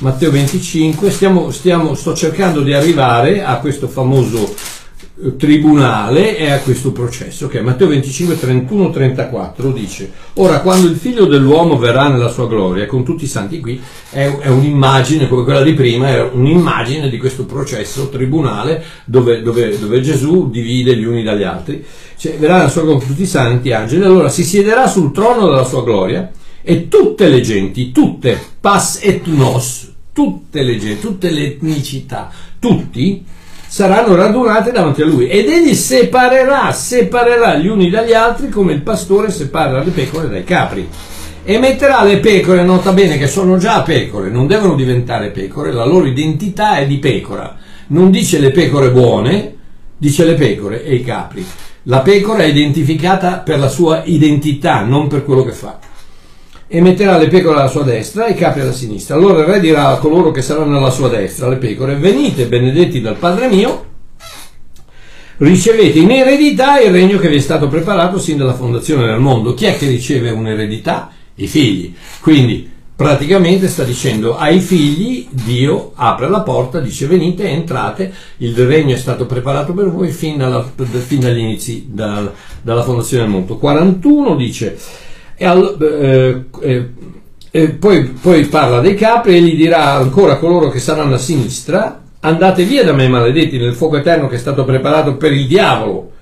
Matteo 0.00 0.30
25, 0.30 1.10
stiamo, 1.10 1.50
stiamo, 1.50 1.94
sto 1.94 2.14
cercando 2.14 2.60
di 2.60 2.74
arrivare 2.74 3.42
a 3.42 3.58
questo 3.60 3.88
famoso 3.88 4.52
tribunale 5.36 6.36
è 6.36 6.50
a 6.50 6.58
questo 6.60 6.92
processo 6.92 7.46
che 7.46 7.60
Matteo 7.60 7.86
25, 7.86 8.38
31, 8.38 8.90
34 8.90 9.70
dice 9.70 10.10
ora 10.34 10.60
quando 10.60 10.88
il 10.88 10.96
figlio 10.96 11.26
dell'uomo 11.26 11.78
verrà 11.78 12.08
nella 12.08 12.28
sua 12.28 12.48
gloria 12.48 12.86
con 12.86 13.04
tutti 13.04 13.24
i 13.24 13.28
santi 13.28 13.60
qui 13.60 13.80
è, 14.10 14.38
è 14.38 14.48
un'immagine 14.48 15.28
come 15.28 15.44
quella 15.44 15.62
di 15.62 15.74
prima 15.74 16.08
è 16.08 16.22
un'immagine 16.22 17.08
di 17.08 17.18
questo 17.18 17.44
processo 17.44 18.08
tribunale 18.08 18.82
dove, 19.04 19.42
dove, 19.42 19.78
dove 19.78 20.00
Gesù 20.00 20.50
divide 20.50 20.96
gli 20.96 21.04
uni 21.04 21.22
dagli 21.22 21.42
altri. 21.42 21.84
Cioè, 22.16 22.36
verrà 22.38 22.58
nella 22.58 22.68
sua 22.68 22.82
gloria 22.82 23.00
con 23.00 23.08
tutti 23.08 23.22
i 23.22 23.26
santi 23.26 23.72
angeli. 23.72 24.04
Allora 24.04 24.28
si 24.28 24.44
siederà 24.44 24.86
sul 24.86 25.12
trono 25.12 25.46
della 25.46 25.64
sua 25.64 25.82
gloria 25.82 26.30
e 26.62 26.88
tutte 26.88 27.28
le 27.28 27.40
genti 27.40 27.90
tutte 27.90 28.40
pas 28.60 29.00
et 29.02 29.26
nos 29.26 29.90
tutte 30.12 30.62
le 30.62 30.78
genti 30.78 31.00
tutte 31.00 31.30
le 31.30 31.46
etnicità 31.46 32.30
tutti 32.60 33.24
saranno 33.72 34.14
radunate 34.14 34.70
davanti 34.70 35.00
a 35.00 35.06
lui 35.06 35.28
ed 35.28 35.48
egli 35.48 35.72
separerà, 35.72 36.70
separerà 36.72 37.54
gli 37.54 37.68
uni 37.68 37.88
dagli 37.88 38.12
altri 38.12 38.50
come 38.50 38.74
il 38.74 38.82
pastore 38.82 39.30
separa 39.30 39.82
le 39.82 39.90
pecore 39.90 40.28
dai 40.28 40.44
capri 40.44 40.86
e 41.42 41.58
metterà 41.58 42.04
le 42.04 42.18
pecore, 42.18 42.64
nota 42.64 42.92
bene 42.92 43.16
che 43.16 43.26
sono 43.26 43.56
già 43.56 43.80
pecore, 43.80 44.28
non 44.28 44.46
devono 44.46 44.74
diventare 44.74 45.30
pecore, 45.30 45.72
la 45.72 45.86
loro 45.86 46.04
identità 46.04 46.76
è 46.76 46.86
di 46.86 46.98
pecora, 46.98 47.56
non 47.86 48.10
dice 48.10 48.38
le 48.40 48.50
pecore 48.50 48.90
buone, 48.90 49.56
dice 49.96 50.26
le 50.26 50.34
pecore 50.34 50.84
e 50.84 50.94
i 50.96 51.02
capri. 51.02 51.42
La 51.84 52.00
pecora 52.00 52.42
è 52.42 52.48
identificata 52.48 53.38
per 53.38 53.58
la 53.58 53.68
sua 53.68 54.02
identità, 54.04 54.82
non 54.82 55.06
per 55.08 55.24
quello 55.24 55.44
che 55.44 55.52
fa. 55.52 55.78
E 56.74 56.80
metterà 56.80 57.18
le 57.18 57.28
pecore 57.28 57.58
alla 57.58 57.68
sua 57.68 57.82
destra 57.82 58.24
e 58.24 58.30
i 58.30 58.34
capi 58.34 58.60
alla 58.60 58.72
sinistra. 58.72 59.14
Allora 59.14 59.40
il 59.40 59.44
re 59.44 59.60
dirà 59.60 59.88
a 59.88 59.98
coloro 59.98 60.30
che 60.30 60.40
saranno 60.40 60.78
alla 60.78 60.88
sua 60.88 61.10
destra, 61.10 61.46
le 61.50 61.56
pecore, 61.56 61.96
venite 61.96 62.46
benedetti 62.46 63.02
dal 63.02 63.16
Padre 63.16 63.48
mio, 63.48 63.84
ricevete 65.36 65.98
in 65.98 66.10
eredità 66.10 66.80
il 66.80 66.90
regno 66.90 67.18
che 67.18 67.28
vi 67.28 67.36
è 67.36 67.40
stato 67.40 67.68
preparato 67.68 68.18
sin 68.18 68.38
dalla 68.38 68.54
fondazione 68.54 69.04
del 69.04 69.18
mondo. 69.18 69.52
Chi 69.52 69.66
è 69.66 69.76
che 69.76 69.86
riceve 69.86 70.30
un'eredità? 70.30 71.10
I 71.34 71.46
figli. 71.46 71.94
Quindi 72.22 72.70
praticamente 72.96 73.68
sta 73.68 73.84
dicendo 73.84 74.38
ai 74.38 74.60
figli 74.60 75.28
Dio 75.28 75.92
apre 75.94 76.30
la 76.30 76.40
porta, 76.40 76.80
dice 76.80 77.06
venite, 77.06 77.50
entrate, 77.50 78.10
il 78.38 78.56
regno 78.66 78.94
è 78.94 78.98
stato 78.98 79.26
preparato 79.26 79.74
per 79.74 79.90
voi 79.90 80.10
fin, 80.10 80.38
dalla, 80.38 80.66
fin 80.86 81.20
dagli 81.20 81.40
inizi, 81.40 81.88
dal, 81.90 82.32
dalla 82.62 82.82
fondazione 82.82 83.24
del 83.24 83.32
mondo. 83.32 83.58
41 83.58 84.36
dice, 84.36 84.78
e 85.42 85.44
al, 85.44 85.76
eh, 85.80 86.44
eh, 86.60 86.88
eh, 87.50 87.68
poi, 87.70 88.04
poi 88.04 88.44
parla 88.44 88.78
dei 88.78 88.94
capri 88.94 89.34
e 89.34 89.40
gli 89.40 89.56
dirà 89.56 89.94
ancora 89.94 90.34
a 90.34 90.38
coloro 90.38 90.68
che 90.68 90.78
saranno 90.78 91.16
a 91.16 91.18
sinistra, 91.18 92.00
andate 92.20 92.62
via 92.62 92.84
da 92.84 92.92
me 92.92 93.08
maledetti 93.08 93.58
nel 93.58 93.74
fuoco 93.74 93.96
eterno 93.96 94.28
che 94.28 94.36
è 94.36 94.38
stato 94.38 94.64
preparato 94.64 95.16
per 95.16 95.32
il 95.32 95.48
diavolo 95.48 96.12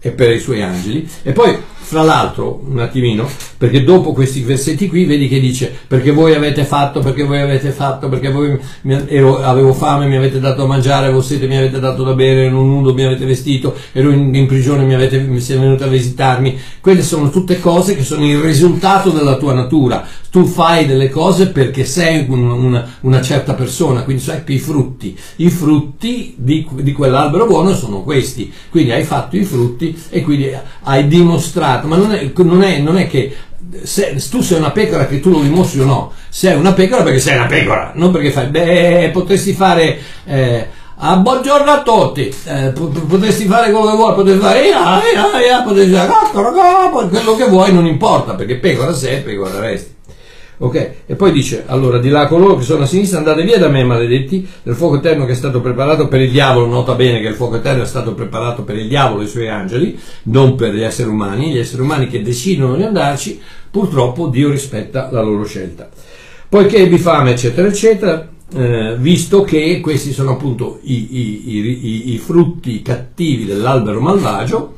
e 0.00 0.10
per 0.12 0.30
i 0.30 0.38
suoi 0.38 0.62
angeli. 0.62 1.06
E 1.22 1.32
poi 1.32 1.54
fra 1.82 2.02
l'altro, 2.02 2.62
un 2.66 2.78
attimino, 2.78 3.28
perché 3.58 3.84
dopo 3.84 4.12
questi 4.12 4.40
versetti 4.40 4.88
qui 4.88 5.04
vedi 5.04 5.28
che 5.28 5.40
dice 5.40 5.72
perché 5.86 6.10
voi 6.10 6.34
avete 6.34 6.64
fatto, 6.64 7.00
perché 7.00 7.24
voi 7.24 7.40
avete 7.40 7.70
fatto, 7.70 8.08
perché 8.08 8.30
voi 8.30 8.58
ero, 9.06 9.42
avevo 9.42 9.72
fame, 9.74 10.06
mi 10.06 10.16
avete 10.16 10.40
dato 10.40 10.62
da 10.62 10.66
mangiare, 10.66 11.06
avevo 11.06 11.20
sete, 11.20 11.46
mi 11.46 11.56
avete 11.56 11.80
dato 11.80 12.02
da 12.02 12.14
bere, 12.14 12.46
ero 12.46 12.62
nudo, 12.62 12.94
mi 12.94 13.04
avete 13.04 13.26
vestito, 13.26 13.74
ero 13.92 14.10
in, 14.10 14.34
in 14.34 14.46
prigione, 14.46 14.84
mi, 14.84 14.94
avete, 14.94 15.18
mi 15.18 15.40
siete 15.40 15.60
venuti 15.60 15.82
a 15.82 15.88
visitarmi. 15.88 16.58
Quelle 16.80 17.02
sono 17.02 17.30
tutte 17.30 17.60
cose 17.60 17.94
che 17.94 18.04
sono 18.04 18.24
il 18.24 18.38
risultato 18.38 19.10
della 19.10 19.36
tua 19.36 19.52
natura. 19.52 20.04
Tu 20.30 20.46
fai 20.46 20.86
delle 20.86 21.10
cose 21.10 21.48
perché 21.48 21.84
sei 21.84 22.24
un, 22.26 22.50
una, 22.50 22.88
una, 23.00 23.20
certa 23.20 23.52
persona, 23.52 24.02
quindi 24.02 24.22
sai 24.22 24.40
i 24.46 24.58
frutti. 24.58 25.14
I 25.36 25.50
frutti 25.50 26.34
di, 26.38 26.66
di 26.72 26.92
quell'albero 26.92 27.46
buono 27.46 27.74
sono 27.74 28.02
questi. 28.02 28.50
Quindi 28.70 28.92
hai 28.92 29.04
fatto 29.04 29.36
i 29.36 29.44
frutti 29.44 29.94
e 30.08 30.22
quindi 30.22 30.50
hai 30.84 31.06
dimostrato 31.06 31.71
ma 31.82 31.96
non 31.96 32.12
è, 32.12 32.30
non 32.34 32.62
è, 32.62 32.78
non 32.78 32.98
è 32.98 33.08
che 33.08 33.34
se, 33.82 34.16
tu 34.30 34.40
sei 34.40 34.58
una 34.58 34.70
pecora 34.70 35.06
che 35.06 35.20
tu 35.20 35.30
lo 35.30 35.40
dimostri 35.40 35.80
o 35.80 35.84
no, 35.84 36.12
sei 36.28 36.54
una 36.54 36.72
pecora 36.72 37.02
perché 37.02 37.18
sei 37.18 37.36
una 37.36 37.46
pecora, 37.46 37.92
non 37.94 38.10
perché 38.10 38.30
fai, 38.30 38.46
beh, 38.46 39.10
potresti 39.12 39.52
fare... 39.52 39.98
Eh, 40.24 40.66
ah, 40.96 41.16
buongiorno 41.16 41.70
a 41.70 41.82
tutti, 41.82 42.34
eh, 42.44 42.72
potresti 42.72 43.46
fare 43.46 43.70
quello 43.70 43.90
che 43.90 43.96
vuoi, 43.96 44.14
potresti 44.14 44.40
fare 44.40 44.66
ia, 44.66 45.00
ia, 45.14 45.46
ia, 45.46 45.62
potresti 45.62 45.92
fare 45.92 47.08
quello 47.08 47.36
che 47.36 47.48
vuoi, 47.48 47.72
non 47.72 47.86
importa 47.86 48.34
perché 48.34 48.56
pecora 48.56 48.92
sei, 48.92 49.20
pecora 49.20 49.58
resti. 49.58 49.91
Ok? 50.62 50.92
E 51.06 51.16
poi 51.16 51.32
dice, 51.32 51.64
allora, 51.66 51.98
di 51.98 52.08
là 52.08 52.28
coloro 52.28 52.56
che 52.56 52.62
sono 52.62 52.84
a 52.84 52.86
sinistra, 52.86 53.18
andate 53.18 53.42
via 53.42 53.58
da 53.58 53.68
me, 53.68 53.82
maledetti, 53.82 54.46
del 54.62 54.76
fuoco 54.76 54.98
eterno 54.98 55.26
che 55.26 55.32
è 55.32 55.34
stato 55.34 55.60
preparato 55.60 56.06
per 56.06 56.20
il 56.20 56.30
diavolo, 56.30 56.66
nota 56.66 56.94
bene 56.94 57.20
che 57.20 57.26
il 57.26 57.34
fuoco 57.34 57.56
eterno 57.56 57.82
è 57.82 57.86
stato 57.86 58.14
preparato 58.14 58.62
per 58.62 58.76
il 58.76 58.86
diavolo 58.86 59.22
e 59.22 59.24
i 59.24 59.28
suoi 59.28 59.48
angeli, 59.48 59.98
non 60.24 60.54
per 60.54 60.72
gli 60.72 60.82
esseri 60.82 61.08
umani, 61.08 61.50
gli 61.50 61.58
esseri 61.58 61.82
umani 61.82 62.06
che 62.06 62.22
decidono 62.22 62.76
di 62.76 62.84
andarci, 62.84 63.40
purtroppo 63.72 64.28
Dio 64.28 64.50
rispetta 64.50 65.08
la 65.10 65.20
loro 65.20 65.44
scelta. 65.44 65.88
Poiché 66.48 66.76
ebbi 66.76 66.98
fame, 66.98 67.32
eccetera, 67.32 67.66
eccetera, 67.66 68.28
eh, 68.54 68.94
visto 68.98 69.42
che 69.42 69.80
questi 69.80 70.12
sono 70.12 70.30
appunto 70.30 70.78
i, 70.82 71.08
i, 71.10 71.56
i, 71.56 72.12
i 72.12 72.18
frutti 72.18 72.82
cattivi 72.82 73.46
dell'albero 73.46 74.00
malvagio, 74.00 74.74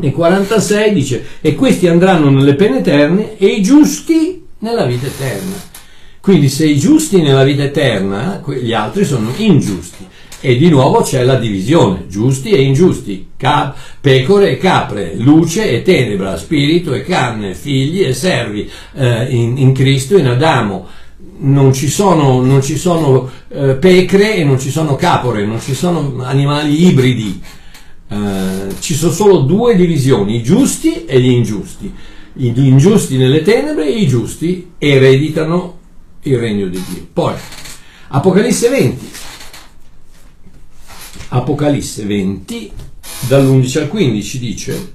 e 0.00 0.12
46 0.12 0.92
dice, 0.92 1.24
e 1.40 1.56
questi 1.56 1.88
andranno 1.88 2.30
nelle 2.30 2.54
pene 2.54 2.78
eterne 2.78 3.36
e 3.36 3.46
i 3.46 3.60
giusti 3.60 4.37
nella 4.58 4.84
vita 4.84 5.06
eterna. 5.06 5.76
Quindi 6.20 6.48
se 6.48 6.66
i 6.66 6.78
giusti 6.78 7.22
nella 7.22 7.44
vita 7.44 7.62
eterna, 7.62 8.42
gli 8.60 8.72
altri 8.72 9.04
sono 9.04 9.32
ingiusti. 9.36 10.06
E 10.40 10.56
di 10.56 10.68
nuovo 10.68 11.00
c'è 11.00 11.24
la 11.24 11.34
divisione, 11.34 12.06
giusti 12.06 12.50
e 12.50 12.62
ingiusti, 12.62 13.30
cap- 13.36 13.76
pecore 14.00 14.50
e 14.50 14.56
capre, 14.56 15.14
luce 15.16 15.68
e 15.68 15.82
tenebra, 15.82 16.36
spirito 16.36 16.92
e 16.94 17.02
carne, 17.02 17.54
figli 17.54 18.02
e 18.02 18.12
servi, 18.12 18.70
eh, 18.94 19.24
in, 19.30 19.58
in, 19.58 19.72
Cristo 19.72 20.16
in 20.16 20.28
Adamo. 20.28 20.86
Non 21.38 21.72
ci 21.72 21.88
sono, 21.88 22.40
non 22.40 22.62
ci 22.62 22.76
sono 22.76 23.28
eh, 23.48 23.74
pecre 23.74 24.36
e 24.36 24.44
non 24.44 24.60
ci 24.60 24.70
sono 24.70 24.94
capore, 24.94 25.44
non 25.44 25.60
ci 25.60 25.74
sono 25.74 26.22
animali 26.22 26.86
ibridi. 26.86 27.42
Eh, 28.10 28.74
ci 28.78 28.94
sono 28.94 29.12
solo 29.12 29.38
due 29.38 29.74
divisioni, 29.74 30.36
i 30.36 30.42
giusti 30.42 31.04
e 31.04 31.20
gli 31.20 31.30
ingiusti 31.30 31.92
gli 32.38 32.66
ingiusti 32.66 33.16
nelle 33.16 33.42
tenebre 33.42 33.86
e 33.86 33.98
i 33.98 34.06
giusti 34.06 34.72
ereditano 34.78 35.78
il 36.22 36.38
regno 36.38 36.68
di 36.68 36.82
Dio. 36.88 37.06
Poi, 37.12 37.34
Apocalisse 38.08 38.68
20. 38.68 39.10
Apocalisse 41.30 42.04
20, 42.04 42.72
dall'11 43.28 43.78
al 43.80 43.88
15 43.88 44.38
dice, 44.38 44.92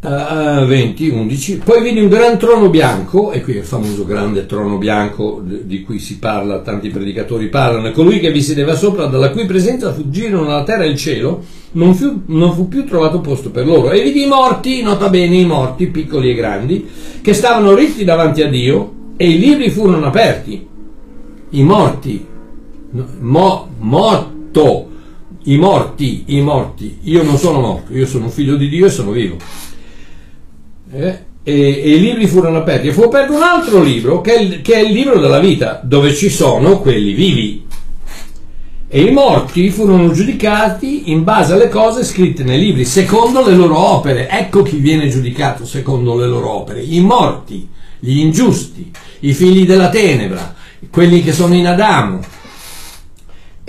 uh, 0.00 0.64
20, 0.64 1.08
11, 1.08 1.58
poi 1.58 1.82
vidi 1.82 2.00
un 2.00 2.08
gran 2.08 2.38
trono 2.38 2.68
bianco, 2.68 3.32
e 3.32 3.42
qui 3.42 3.54
è 3.54 3.58
il 3.58 3.64
famoso 3.64 4.04
grande 4.04 4.46
trono 4.46 4.78
bianco 4.78 5.42
di 5.44 5.82
cui 5.82 5.98
si 5.98 6.18
parla, 6.18 6.60
tanti 6.60 6.88
predicatori 6.88 7.48
parlano, 7.48 7.90
colui 7.90 8.20
che 8.20 8.30
vi 8.30 8.42
sedeva 8.42 8.76
sopra, 8.76 9.06
dalla 9.06 9.30
cui 9.30 9.46
presenza 9.46 9.92
fuggirono 9.92 10.48
la 10.48 10.62
terra 10.62 10.84
e 10.84 10.88
il 10.88 10.96
cielo, 10.96 11.44
non 11.72 11.94
fu, 11.94 12.22
non 12.26 12.54
fu, 12.54 12.68
più 12.68 12.84
trovato 12.84 13.20
posto 13.20 13.50
per 13.50 13.66
loro. 13.66 13.90
E 13.90 14.02
vidi 14.02 14.22
i 14.22 14.28
morti, 14.28 14.82
nota 14.82 15.08
bene 15.08 15.36
i 15.36 15.44
morti, 15.44 15.88
piccoli 15.88 16.30
e 16.30 16.34
grandi, 16.34 16.88
che 17.20 17.34
stavano 17.34 17.74
ritti 17.74 18.04
davanti 18.04 18.42
a 18.42 18.48
Dio, 18.48 18.94
e 19.16 19.28
i 19.28 19.38
libri 19.38 19.70
furono 19.70 20.06
aperti. 20.06 20.66
I 21.50 21.62
morti, 21.62 22.24
mo, 23.20 23.68
morto, 23.78 24.88
i 25.44 25.56
morti, 25.56 26.24
i 26.26 26.40
morti. 26.40 26.98
Io 27.04 27.22
non 27.22 27.36
sono 27.36 27.60
morto, 27.60 27.92
io 27.94 28.06
sono 28.06 28.24
un 28.26 28.30
figlio 28.30 28.56
di 28.56 28.68
Dio 28.68 28.86
e 28.86 28.90
sono 28.90 29.10
vivo. 29.10 29.36
Eh? 30.92 31.26
E, 31.42 31.52
e, 31.52 31.90
i 31.90 32.00
libri 32.00 32.26
furono 32.26 32.58
aperti. 32.58 32.88
E 32.88 32.92
fu 32.92 33.02
aperto 33.02 33.34
un 33.34 33.42
altro 33.42 33.82
libro, 33.82 34.20
che 34.20 34.34
è, 34.34 34.60
che 34.60 34.74
è 34.74 34.80
il 34.80 34.92
libro 34.92 35.18
della 35.18 35.40
vita, 35.40 35.80
dove 35.82 36.14
ci 36.14 36.28
sono 36.28 36.80
quelli 36.80 37.12
vivi 37.12 37.66
e 38.90 39.02
i 39.02 39.10
morti 39.10 39.68
furono 39.68 40.10
giudicati 40.12 41.12
in 41.12 41.22
base 41.22 41.52
alle 41.52 41.68
cose 41.68 42.04
scritte 42.04 42.42
nei 42.42 42.58
libri, 42.58 42.86
secondo 42.86 43.46
le 43.46 43.54
loro 43.54 43.78
opere. 43.78 44.30
Ecco 44.30 44.62
chi 44.62 44.78
viene 44.78 45.10
giudicato 45.10 45.66
secondo 45.66 46.16
le 46.16 46.26
loro 46.26 46.48
opere. 46.48 46.80
I 46.80 47.00
morti, 47.00 47.68
gli 47.98 48.18
ingiusti, 48.18 48.90
i 49.20 49.34
figli 49.34 49.66
della 49.66 49.90
tenebra, 49.90 50.54
quelli 50.90 51.22
che 51.22 51.34
sono 51.34 51.54
in 51.54 51.66
Adamo. 51.66 52.20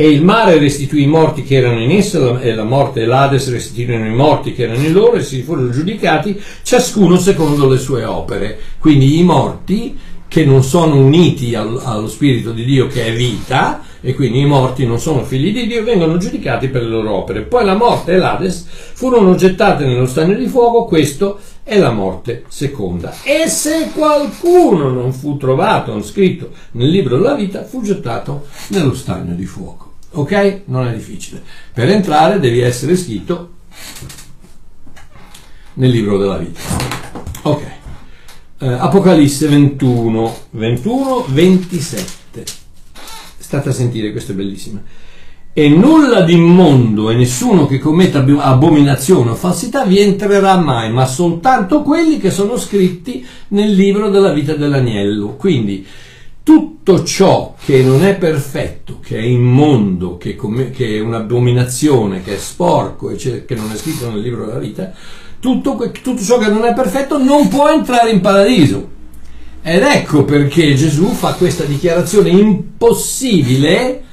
E 0.01 0.07
il 0.07 0.23
mare 0.23 0.59
restituì 0.59 1.01
i 1.01 1.07
morti 1.07 1.43
che 1.43 1.55
erano 1.57 1.81
in 1.81 1.91
esso, 1.91 2.39
e 2.39 2.55
la 2.55 2.63
morte 2.63 3.01
e 3.01 3.05
l'Ades 3.05 3.51
restituirono 3.51 4.05
i 4.05 4.15
morti 4.15 4.53
che 4.53 4.63
erano 4.63 4.81
in 4.81 4.93
loro, 4.93 5.17
e 5.17 5.23
si 5.23 5.41
furono 5.41 5.71
giudicati 5.71 6.41
ciascuno 6.63 7.17
secondo 7.17 7.67
le 7.67 7.77
sue 7.77 8.05
opere. 8.05 8.57
Quindi 8.79 9.19
i 9.19 9.23
morti 9.23 9.97
che 10.25 10.45
non 10.45 10.63
sono 10.63 10.95
uniti 10.95 11.53
al, 11.53 11.81
allo 11.83 12.07
Spirito 12.07 12.53
di 12.53 12.63
Dio 12.63 12.88
che 12.88 13.07
è 13.07 13.13
vita, 13.13 13.83
e 13.99 14.13
quindi 14.13 14.39
i 14.39 14.45
morti 14.45 14.85
non 14.85 14.99
sono 14.99 15.25
figli 15.25 15.51
di 15.51 15.67
Dio, 15.67 15.83
vengono 15.83 16.15
giudicati 16.15 16.69
per 16.69 16.83
le 16.83 16.89
loro 16.91 17.15
opere. 17.15 17.41
Poi 17.41 17.65
la 17.65 17.75
morte 17.75 18.13
e 18.13 18.17
l'Ades 18.19 18.67
furono 18.93 19.35
gettate 19.35 19.83
nello 19.83 20.05
stagno 20.05 20.35
di 20.35 20.47
fuoco, 20.47 20.85
questo 20.85 21.39
è 21.62 21.77
la 21.77 21.91
morte 21.91 22.45
seconda. 22.47 23.15
E 23.21 23.49
se 23.49 23.89
qualcuno 23.93 24.91
non 24.91 25.12
fu 25.12 25.35
trovato 25.35 26.01
scritto 26.03 26.51
nel 26.71 26.88
libro 26.88 27.17
della 27.17 27.35
vita, 27.35 27.65
fu 27.65 27.81
gettato 27.81 28.45
nello 28.69 28.95
stagno 28.95 29.35
di 29.35 29.45
fuoco. 29.45 29.88
Ok? 30.11 30.61
Non 30.65 30.87
è 30.87 30.93
difficile. 30.93 31.41
Per 31.73 31.89
entrare 31.89 32.39
devi 32.39 32.59
essere 32.59 32.95
scritto 32.95 33.53
nel 35.75 35.89
libro 35.89 36.17
della 36.17 36.37
vita. 36.37 36.59
Ok. 37.43 37.61
Eh, 38.61 38.67
Apocalisse 38.67 39.47
21, 39.47 40.37
21, 40.51 41.25
27 41.29 42.17
state 43.49 43.69
a 43.69 43.71
sentire, 43.71 44.11
questo 44.11 44.33
è 44.33 44.35
bellissimo. 44.35 44.83
E 45.53 45.69
nulla 45.69 46.21
di 46.21 46.33
immondo 46.33 47.09
e 47.09 47.15
nessuno 47.15 47.65
che 47.65 47.79
commetta 47.79 48.23
abominazione 48.37 49.31
o 49.31 49.35
falsità 49.35 49.85
vi 49.85 49.97
entrerà 49.97 50.55
mai, 50.57 50.91
ma 50.91 51.07
soltanto 51.07 51.81
quelli 51.81 52.19
che 52.19 52.29
sono 52.29 52.57
scritti 52.57 53.25
nel 53.47 53.73
libro 53.73 54.09
della 54.11 54.33
vita 54.33 54.53
dell'agnello. 54.53 55.29
Quindi 55.29 55.83
tutto 56.49 57.03
ciò 57.03 57.53
che 57.63 57.83
non 57.83 58.03
è 58.03 58.15
perfetto, 58.15 58.97
che 59.03 59.19
è 59.19 59.21
immondo, 59.21 60.17
che, 60.17 60.35
com- 60.35 60.71
che 60.71 60.95
è 60.95 60.99
un'abominazione, 60.99 62.23
che 62.23 62.33
è 62.33 62.38
sporco, 62.39 63.12
eccetera, 63.12 63.45
che 63.45 63.53
non 63.53 63.71
è 63.71 63.77
scritto 63.77 64.09
nel 64.09 64.21
libro 64.21 64.47
della 64.47 64.57
vita, 64.57 64.91
tutto, 65.39 65.77
tutto 66.01 66.23
ciò 66.23 66.39
che 66.39 66.47
non 66.47 66.65
è 66.65 66.73
perfetto 66.73 67.19
non 67.19 67.49
può 67.49 67.69
entrare 67.69 68.09
in 68.09 68.21
paradiso. 68.21 68.89
Ed 69.62 69.83
ecco 69.83 70.23
perché 70.23 70.73
Gesù 70.73 71.09
fa 71.09 71.33
questa 71.33 71.65
dichiarazione 71.65 72.29
impossibile 72.29 74.03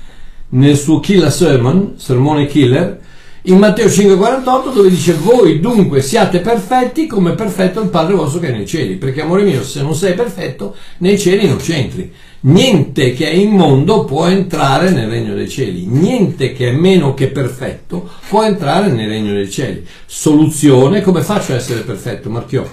nel 0.51 0.77
suo 0.77 1.01
killer 1.01 1.33
sermon, 1.33 1.95
sermone 1.97 2.45
killer, 2.45 3.01
in 3.49 3.59
Matteo 3.59 3.87
5,48 3.87 4.73
dove 4.73 4.89
dice 4.89 5.15
voi 5.15 5.61
dunque 5.61 6.03
siate 6.03 6.41
perfetti 6.41 7.07
come 7.07 7.35
perfetto 7.35 7.81
il 7.81 7.91
Padre 7.91 8.17
vostro 8.17 8.41
che 8.41 8.49
è 8.49 8.51
nei 8.51 8.67
cieli, 8.67 8.97
perché 8.97 9.21
amore 9.21 9.45
mio 9.45 9.63
se 9.63 9.83
non 9.83 9.95
sei 9.95 10.15
perfetto 10.15 10.75
nei 10.99 11.19
cieli 11.19 11.47
non 11.47 11.59
c'entri. 11.59 12.13
Niente 12.41 13.13
che 13.13 13.31
è 13.31 13.35
immondo 13.35 14.05
può 14.05 14.27
entrare 14.27 14.91
nel 14.91 15.09
regno 15.09 15.35
dei 15.35 15.49
cieli, 15.49 15.87
niente 15.87 16.53
che 16.53 16.69
è 16.69 16.73
meno 16.73 17.15
che 17.15 17.29
perfetto 17.29 18.09
può 18.29 18.43
entrare 18.43 18.89
nel 18.89 19.09
regno 19.09 19.33
dei 19.33 19.51
cieli. 19.51 19.87
Soluzione, 20.07 21.01
come 21.01 21.23
faccio 21.23 21.53
a 21.53 21.57
essere 21.57 21.81
perfetto, 21.81 22.31
Marchiò? 22.31 22.65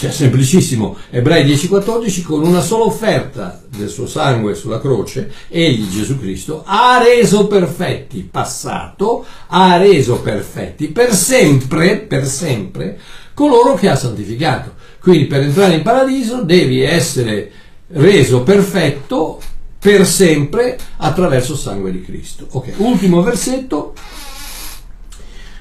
È 0.00 0.10
semplicissimo, 0.10 0.96
Ebrei 1.10 1.44
10:14 1.44 2.22
con 2.22 2.44
una 2.44 2.60
sola 2.60 2.84
offerta 2.84 3.60
del 3.74 3.88
suo 3.88 4.06
sangue 4.06 4.54
sulla 4.54 4.80
croce, 4.80 5.32
egli 5.48 5.88
Gesù 5.88 6.20
Cristo 6.20 6.62
ha 6.64 7.02
reso 7.02 7.46
perfetti, 7.46 8.28
passato, 8.30 9.24
ha 9.48 9.76
reso 9.76 10.20
perfetti 10.20 10.88
per 10.88 11.12
sempre, 11.14 11.96
per 11.96 12.26
sempre, 12.26 12.98
coloro 13.34 13.74
che 13.74 13.88
ha 13.88 13.96
santificato. 13.96 14.74
Quindi 15.00 15.24
per 15.24 15.40
entrare 15.40 15.74
in 15.74 15.82
paradiso 15.82 16.42
devi 16.42 16.80
essere 16.82 17.50
reso 17.88 18.42
perfetto 18.42 19.40
per 19.78 20.06
sempre 20.06 20.76
attraverso 20.96 21.52
il 21.52 21.58
sangue 21.58 21.92
di 21.92 22.02
Cristo. 22.02 22.46
Ok, 22.50 22.74
ultimo 22.76 23.22
versetto, 23.22 23.87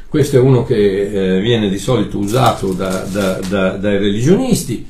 questo 0.10 0.38
è 0.38 0.40
uno 0.40 0.64
che 0.64 1.36
eh, 1.36 1.42
viene 1.42 1.70
di 1.70 1.78
solito 1.78 2.18
usato 2.18 2.74
da, 2.74 3.06
da, 3.10 3.40
da, 3.48 3.70
dai 3.72 3.98
religionisti, 3.98 4.86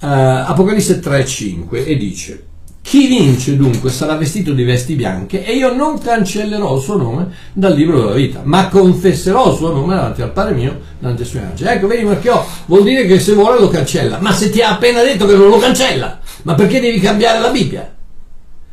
uh, 0.00 0.06
Apocalisse 0.06 1.00
3:5 1.00 1.86
e 1.86 1.96
dice 1.96 2.44
chi 2.84 3.06
vince 3.06 3.56
dunque 3.56 3.88
sarà 3.88 4.14
vestito 4.14 4.52
di 4.52 4.62
vesti 4.62 4.94
bianche 4.94 5.42
e 5.42 5.54
io 5.54 5.74
non 5.74 5.98
cancellerò 5.98 6.76
il 6.76 6.82
suo 6.82 6.98
nome 6.98 7.28
dal 7.54 7.74
libro 7.74 7.98
della 7.98 8.12
vita, 8.12 8.42
ma 8.44 8.68
confesserò 8.68 9.52
il 9.52 9.56
suo 9.56 9.72
nome 9.72 9.94
davanti 9.94 10.20
al 10.20 10.32
Padre 10.32 10.54
mio, 10.54 10.80
davanti 10.98 11.22
ai 11.22 11.28
suoi 11.28 11.42
angeli. 11.44 11.70
Ecco, 11.70 11.86
vedi 11.86 12.04
Marchiò, 12.04 12.46
vuol 12.66 12.82
dire 12.82 13.06
che 13.06 13.18
se 13.20 13.32
vuole 13.32 13.58
lo 13.58 13.68
cancella, 13.68 14.18
ma 14.18 14.32
se 14.32 14.50
ti 14.50 14.60
ha 14.60 14.72
appena 14.72 15.02
detto 15.02 15.24
che 15.24 15.34
non 15.34 15.48
lo 15.48 15.56
cancella, 15.56 16.20
ma 16.42 16.54
perché 16.54 16.78
devi 16.78 17.00
cambiare 17.00 17.40
la 17.40 17.48
Bibbia? 17.48 17.90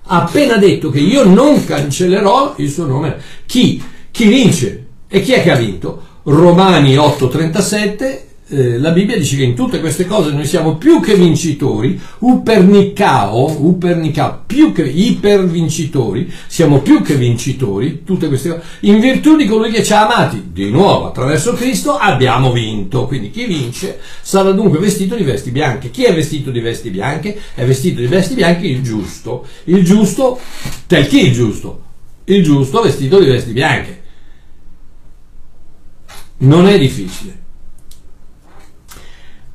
Ha 0.04 0.24
appena 0.24 0.58
detto 0.58 0.90
che 0.90 1.00
io 1.00 1.24
non 1.24 1.64
cancellerò 1.64 2.56
il 2.58 2.70
suo 2.70 2.86
nome. 2.86 3.16
Chi? 3.46 3.82
Chi 4.12 4.28
vince? 4.28 4.88
E 5.13 5.21
chi 5.21 5.34
è 5.34 5.43
che 5.43 5.52
ha 5.52 5.58
vinto? 5.58 6.02
Romani 6.24 6.95
8:37 6.95 8.30
eh, 8.54 8.78
la 8.80 8.91
Bibbia 8.91 9.17
dice 9.17 9.38
che 9.38 9.43
in 9.43 9.56
tutte 9.56 9.80
queste 9.80 10.06
cose 10.06 10.32
noi 10.32 10.45
siamo 10.45 10.76
più 10.76 11.00
che 11.00 11.15
vincitori, 11.15 11.97
upernicao, 12.19 13.50
upernicao 13.65 14.43
più 14.45 14.74
che 14.74 14.84
ipervincitori, 14.84 16.30
siamo 16.47 16.80
più 16.80 17.02
che 17.02 17.15
vincitori, 17.15 18.04
tutte 18.04 18.28
queste 18.28 18.50
cose, 18.50 18.62
in 18.82 19.00
virtù 19.00 19.38
di 19.38 19.45
colui 19.45 19.71
che 19.71 19.84
ci 19.84 19.93
ha 19.93 20.06
amati. 20.06 20.50
Di 20.52 20.69
nuovo, 20.69 21.08
attraverso 21.08 21.54
Cristo 21.54 21.95
abbiamo 21.95 22.52
vinto. 22.52 23.06
Quindi 23.06 23.32
chi 23.32 23.45
vince 23.45 24.00
sarà 24.21 24.52
dunque 24.52 24.80
vestito 24.80 25.15
di 25.15 25.24
vesti 25.24 25.52
bianche. 25.52 25.89
Chi 25.89 26.04
è 26.04 26.13
vestito 26.13 26.52
di 26.52 26.60
vesti 26.60 26.89
bianche? 26.89 27.38
È 27.56 27.63
vestito 27.63 28.02
di 28.02 28.08
vesti 28.08 28.34
bianche 28.34 28.67
il 28.67 28.82
giusto. 28.82 29.45
Il 29.65 29.86
giusto, 29.86 30.39
tel 30.88 31.08
chi 31.08 31.28
il 31.28 31.34
giusto? 31.34 31.84
Il 32.26 32.43
giusto 32.43 32.82
vestito 32.82 33.17
di 33.17 33.30
vesti 33.30 33.54
bianche. 33.54 34.01
Non 36.42 36.68
è 36.68 36.78
difficile. 36.80 37.40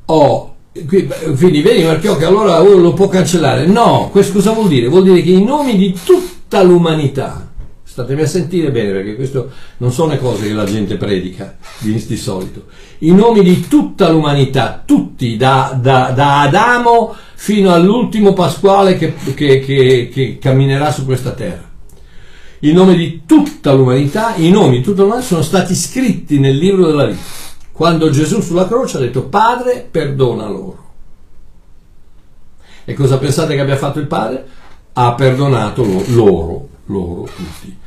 Oh, 0.05 0.55
quindi 0.71 1.61
vedi 1.61 1.83
Marchiò 1.83 2.17
allora 2.17 2.59
uno 2.59 2.77
lo 2.77 2.93
può 2.93 3.07
cancellare. 3.07 3.65
No, 3.65 4.09
questo 4.11 4.33
cosa 4.33 4.51
vuol 4.51 4.69
dire? 4.69 4.87
Vuol 4.87 5.03
dire 5.03 5.21
che 5.21 5.31
i 5.31 5.43
nomi 5.43 5.75
di 5.75 5.97
tutta 6.05 6.61
l'umanità, 6.63 7.51
statemi 7.83 8.21
a 8.21 8.27
sentire 8.27 8.71
bene 8.71 8.91
perché 8.91 9.15
questo 9.15 9.51
non 9.77 9.91
sono 9.91 10.11
le 10.11 10.19
cose 10.19 10.47
che 10.47 10.53
la 10.53 10.63
gente 10.63 10.95
predica 10.95 11.57
di, 11.79 11.93
di 12.05 12.17
solito, 12.17 12.65
i 12.99 13.11
nomi 13.11 13.43
di 13.43 13.67
tutta 13.67 14.09
l'umanità, 14.09 14.81
tutti, 14.85 15.35
da, 15.35 15.77
da, 15.81 16.11
da 16.15 16.41
Adamo 16.41 17.13
fino 17.35 17.73
all'ultimo 17.73 18.31
Pasquale 18.31 18.95
che, 18.97 19.13
che, 19.33 19.59
che, 19.59 20.09
che 20.13 20.37
camminerà 20.39 20.91
su 20.91 21.03
questa 21.03 21.31
terra 21.31 21.66
i 22.59 22.71
nomi 22.71 22.95
di 22.95 23.21
tutta 23.25 23.73
l'umanità, 23.73 24.35
i 24.35 24.49
nomi 24.49 24.77
di 24.77 24.83
tutta 24.83 25.03
l'umanità 25.03 25.27
sono 25.27 25.41
stati 25.41 25.75
scritti 25.75 26.39
nel 26.39 26.57
libro 26.57 26.87
della 26.87 27.05
vita. 27.05 27.21
Quando 27.71 28.09
Gesù 28.09 28.41
sulla 28.41 28.67
croce 28.67 28.97
ha 28.97 29.01
detto 29.01 29.25
Padre, 29.25 29.87
perdona 29.89 30.47
loro. 30.47 30.85
E 32.85 32.93
cosa 32.93 33.17
pensate 33.17 33.53
che 33.53 33.61
abbia 33.61 33.77
fatto 33.77 33.99
il 33.99 34.07
Padre? 34.07 34.45
Ha 34.93 35.13
perdonato 35.13 35.83
loro, 36.07 36.69
loro 36.85 37.29
tutti. 37.35 37.77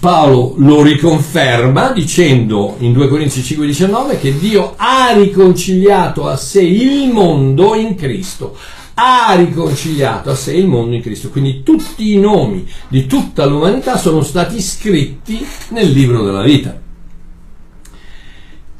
Paolo 0.00 0.54
lo 0.58 0.82
riconferma 0.82 1.92
dicendo 1.92 2.74
in 2.80 2.92
2 2.92 3.08
Corinzi 3.08 3.40
5:19 3.40 4.18
che 4.18 4.36
Dio 4.36 4.74
ha 4.76 5.12
riconciliato 5.12 6.26
a 6.26 6.36
sé 6.36 6.62
il 6.62 7.08
mondo 7.08 7.74
in 7.74 7.94
Cristo, 7.94 8.56
ha 9.02 9.34
riconciliato 9.34 10.30
a 10.30 10.34
sé 10.36 10.54
il 10.54 10.68
mondo 10.68 10.94
in 10.94 11.02
Cristo. 11.02 11.30
Quindi 11.30 11.64
tutti 11.64 12.12
i 12.12 12.18
nomi 12.18 12.64
di 12.86 13.06
tutta 13.06 13.44
l'umanità 13.46 13.96
sono 13.96 14.22
stati 14.22 14.60
scritti 14.60 15.44
nel 15.70 15.90
libro 15.90 16.22
della 16.22 16.42
vita. 16.42 16.80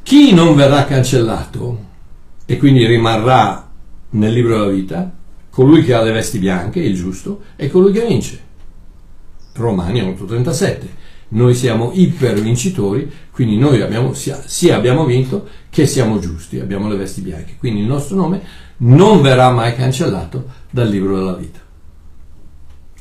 Chi 0.02 0.32
non 0.32 0.54
verrà 0.54 0.84
cancellato 0.84 1.90
e 2.46 2.56
quindi 2.56 2.86
rimarrà 2.86 3.68
nel 4.10 4.32
libro 4.32 4.58
della 4.58 4.70
vita, 4.70 5.12
colui 5.50 5.82
che 5.82 5.94
ha 5.94 6.02
le 6.02 6.12
vesti 6.12 6.38
bianche, 6.38 6.80
il 6.80 6.94
giusto, 6.94 7.42
è 7.56 7.68
colui 7.68 7.92
che 7.92 8.06
vince. 8.06 8.40
Romani 9.54 10.00
8:37. 10.02 11.00
Noi 11.28 11.54
siamo 11.54 11.92
ipervincitori, 11.94 13.10
quindi 13.30 13.56
noi 13.56 13.80
abbiamo, 13.80 14.12
sia, 14.12 14.42
sia 14.44 14.76
abbiamo 14.76 15.06
vinto 15.06 15.48
che 15.70 15.86
siamo 15.86 16.18
giusti, 16.18 16.60
abbiamo 16.60 16.88
le 16.88 16.96
vesti 16.96 17.22
bianche. 17.22 17.56
Quindi 17.58 17.80
il 17.80 17.86
nostro 17.86 18.16
nome 18.16 18.42
non 18.84 19.20
verrà 19.22 19.50
mai 19.50 19.74
cancellato 19.74 20.44
dal 20.70 20.88
libro 20.88 21.16
della 21.16 21.34
vita. 21.34 21.58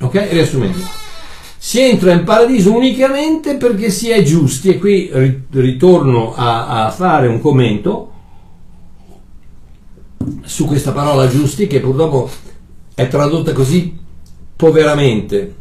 Ok? 0.01 0.27
Riassumendo 0.31 0.99
si 1.63 1.79
entra 1.79 2.11
in 2.11 2.23
paradiso 2.23 2.73
unicamente 2.73 3.55
perché 3.55 3.91
si 3.91 4.09
è 4.09 4.23
giusti 4.23 4.69
e 4.69 4.79
qui 4.79 5.11
ritorno 5.51 6.33
a, 6.33 6.85
a 6.85 6.89
fare 6.89 7.27
un 7.27 7.39
commento 7.39 8.11
su 10.41 10.65
questa 10.65 10.91
parola 10.91 11.27
giusti 11.27 11.67
che 11.67 11.79
purtroppo 11.79 12.27
è 12.95 13.07
tradotta 13.07 13.53
così 13.53 13.95
poveramente 14.55 15.55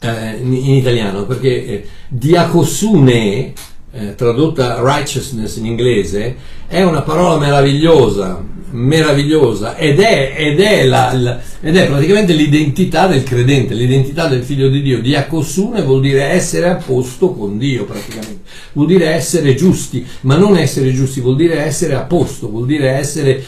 eh, 0.00 0.38
in, 0.38 0.52
in, 0.52 0.74
italiano 0.74 1.24
perché 1.24 1.66
eh, 1.66 1.88
diacosune 2.08 3.52
eh, 3.94 4.14
tradotta 4.16 4.80
righteousness 4.82 5.56
in 5.56 5.66
inglese 5.66 6.36
è 6.66 6.82
una 6.82 7.02
parola 7.02 7.38
meravigliosa 7.38 8.52
meravigliosa 8.74 9.76
ed 9.76 10.00
è, 10.00 10.34
ed 10.36 10.58
è, 10.58 10.84
la, 10.84 11.12
la, 11.12 11.40
ed 11.60 11.76
è 11.76 11.86
praticamente 11.86 12.32
l'identità 12.32 13.06
del 13.06 13.22
credente, 13.22 13.72
l'identità 13.72 14.26
del 14.26 14.42
figlio 14.42 14.68
di 14.68 14.82
Dio. 14.82 15.00
Diacosune 15.00 15.82
vuol 15.82 16.00
dire 16.00 16.24
essere 16.24 16.68
a 16.68 16.74
posto 16.74 17.30
con 17.34 17.56
Dio 17.56 17.84
praticamente, 17.84 18.40
vuol 18.72 18.88
dire 18.88 19.10
essere 19.10 19.54
giusti, 19.54 20.04
ma 20.22 20.36
non 20.36 20.56
essere 20.56 20.92
giusti, 20.92 21.20
vuol 21.20 21.36
dire 21.36 21.58
essere 21.60 21.94
a 21.94 22.02
posto, 22.02 22.50
vuol 22.50 22.66
dire 22.66 22.90
essere 22.90 23.44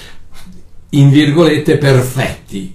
in 0.91 1.11
virgolette 1.11 1.77
perfetti. 1.77 2.75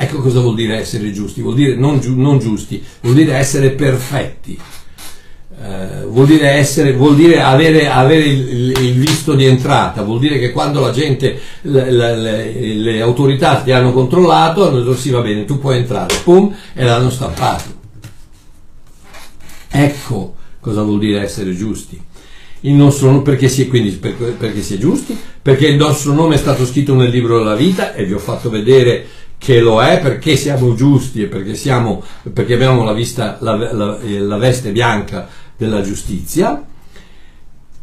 Ecco 0.00 0.18
cosa 0.18 0.38
vuol 0.38 0.54
dire 0.54 0.78
essere 0.78 1.10
giusti, 1.10 1.42
vuol 1.42 1.56
dire 1.56 1.74
non, 1.74 1.98
giu, 1.98 2.14
non 2.14 2.38
giusti, 2.38 2.80
vuol 3.00 3.16
dire 3.16 3.34
essere 3.34 3.70
perfetti 3.70 4.56
eh, 5.60 6.04
vuol 6.06 6.26
dire, 6.26 6.50
essere, 6.50 6.92
vuol 6.92 7.16
dire 7.16 7.40
avere, 7.42 7.88
avere 7.88 8.24
il, 8.24 8.78
il, 8.80 8.92
visto 8.94 9.34
di 9.34 9.44
entrata, 9.44 10.02
vuol 10.02 10.20
dire 10.20 10.38
che 10.38 10.52
quando 10.52 10.80
la 10.80 10.92
gente, 10.92 11.40
le, 11.62 11.90
le, 11.90 12.74
le 12.74 13.00
autorità 13.00 13.56
ti 13.56 13.72
hanno 13.72 13.92
controllato, 13.92 14.68
hanno 14.68 14.78
detto 14.78 14.94
sì 14.94 15.10
va 15.10 15.20
bene, 15.20 15.44
tu 15.44 15.58
puoi 15.58 15.78
entrare, 15.78 16.14
pum, 16.22 16.54
e 16.74 16.84
l'hanno 16.84 17.10
stampato. 17.10 17.76
Ecco 19.70 20.34
cosa 20.60 20.82
vuol 20.82 21.00
dire 21.00 21.22
essere 21.22 21.54
giusti. 21.56 22.00
Il 22.60 22.74
nostro, 22.74 23.22
perché, 23.22 23.48
si 23.48 23.62
è, 23.62 23.68
quindi, 23.68 23.90
perché 23.90 24.62
si 24.62 24.74
è 24.74 24.78
giusti? 24.78 25.18
Perché 25.40 25.66
il 25.66 25.76
nostro 25.76 26.12
nome 26.12 26.34
è 26.34 26.38
stato 26.38 26.66
scritto 26.66 26.94
nel 26.94 27.10
libro 27.10 27.38
della 27.38 27.54
vita 27.54 27.94
e 27.94 28.04
vi 28.04 28.12
ho 28.12 28.18
fatto 28.18 28.48
vedere 28.48 29.06
che 29.38 29.60
lo 29.60 29.80
è 29.80 30.00
perché 30.00 30.36
siamo 30.36 30.74
giusti 30.74 31.22
e 31.22 31.26
perché, 31.26 31.54
siamo, 31.54 32.02
perché 32.32 32.54
abbiamo 32.54 32.82
la, 32.82 32.92
vista, 32.92 33.38
la, 33.40 33.54
la, 33.72 33.98
la 34.02 34.36
veste 34.36 34.72
bianca 34.72 35.46
della 35.58 35.82
giustizia 35.82 36.64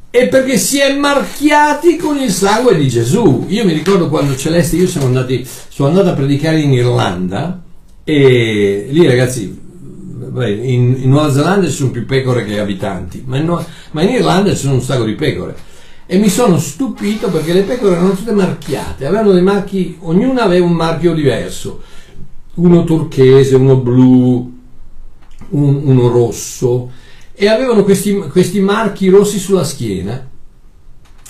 e 0.10 0.30
perché 0.30 0.58
si 0.58 0.80
è 0.80 0.96
marchiati 0.96 1.98
con 1.98 2.18
il 2.18 2.32
sangue 2.32 2.78
di 2.78 2.88
Gesù. 2.88 3.46
Io 3.50 3.66
mi 3.66 3.74
ricordo 3.74 4.08
quando 4.08 4.38
Celeste 4.38 4.78
e 4.78 4.80
io 4.80 4.88
siamo 4.88 5.08
andati, 5.08 5.46
sono 5.68 5.90
andato 5.90 6.08
a 6.10 6.14
predicare 6.14 6.62
in 6.62 6.72
Irlanda 6.72 7.62
e 8.06 8.88
lì 8.90 9.06
ragazzi, 9.06 9.44
in, 9.44 10.96
in 11.02 11.10
Nuova 11.10 11.34
Zelanda 11.34 11.68
ci 11.68 11.74
sono 11.74 11.92
più 11.92 12.06
pecore 12.06 12.46
che 12.46 12.60
abitanti, 12.60 13.24
ma 13.26 13.36
in, 13.36 13.66
ma 13.92 14.02
in 14.04 14.10
Irlanda 14.10 14.52
ci 14.52 14.62
sono 14.62 14.76
un 14.76 14.82
sacco 14.82 15.04
di 15.04 15.16
pecore. 15.16 15.74
E 16.06 16.18
mi 16.18 16.30
sono 16.30 16.60
stupito 16.60 17.30
perché 17.30 17.52
le 17.52 17.64
pecore 17.64 17.96
erano 17.96 18.14
tutte 18.14 18.32
marchiate, 18.32 19.06
avevano 19.06 19.34
dei 19.34 19.42
marchi, 19.42 19.98
ognuna 20.00 20.44
aveva 20.44 20.66
un 20.66 20.74
marchio 20.74 21.14
diverso, 21.14 21.82
uno 22.54 22.86
turchese, 22.86 23.56
uno 23.56 23.76
blu, 23.76 24.54
un, 25.50 25.82
uno 25.84 26.08
rosso 26.08 26.92
e 27.36 27.48
avevano 27.48 27.84
questi, 27.84 28.14
questi 28.32 28.60
marchi 28.60 29.10
rossi 29.10 29.38
sulla 29.38 29.64
schiena. 29.64 30.28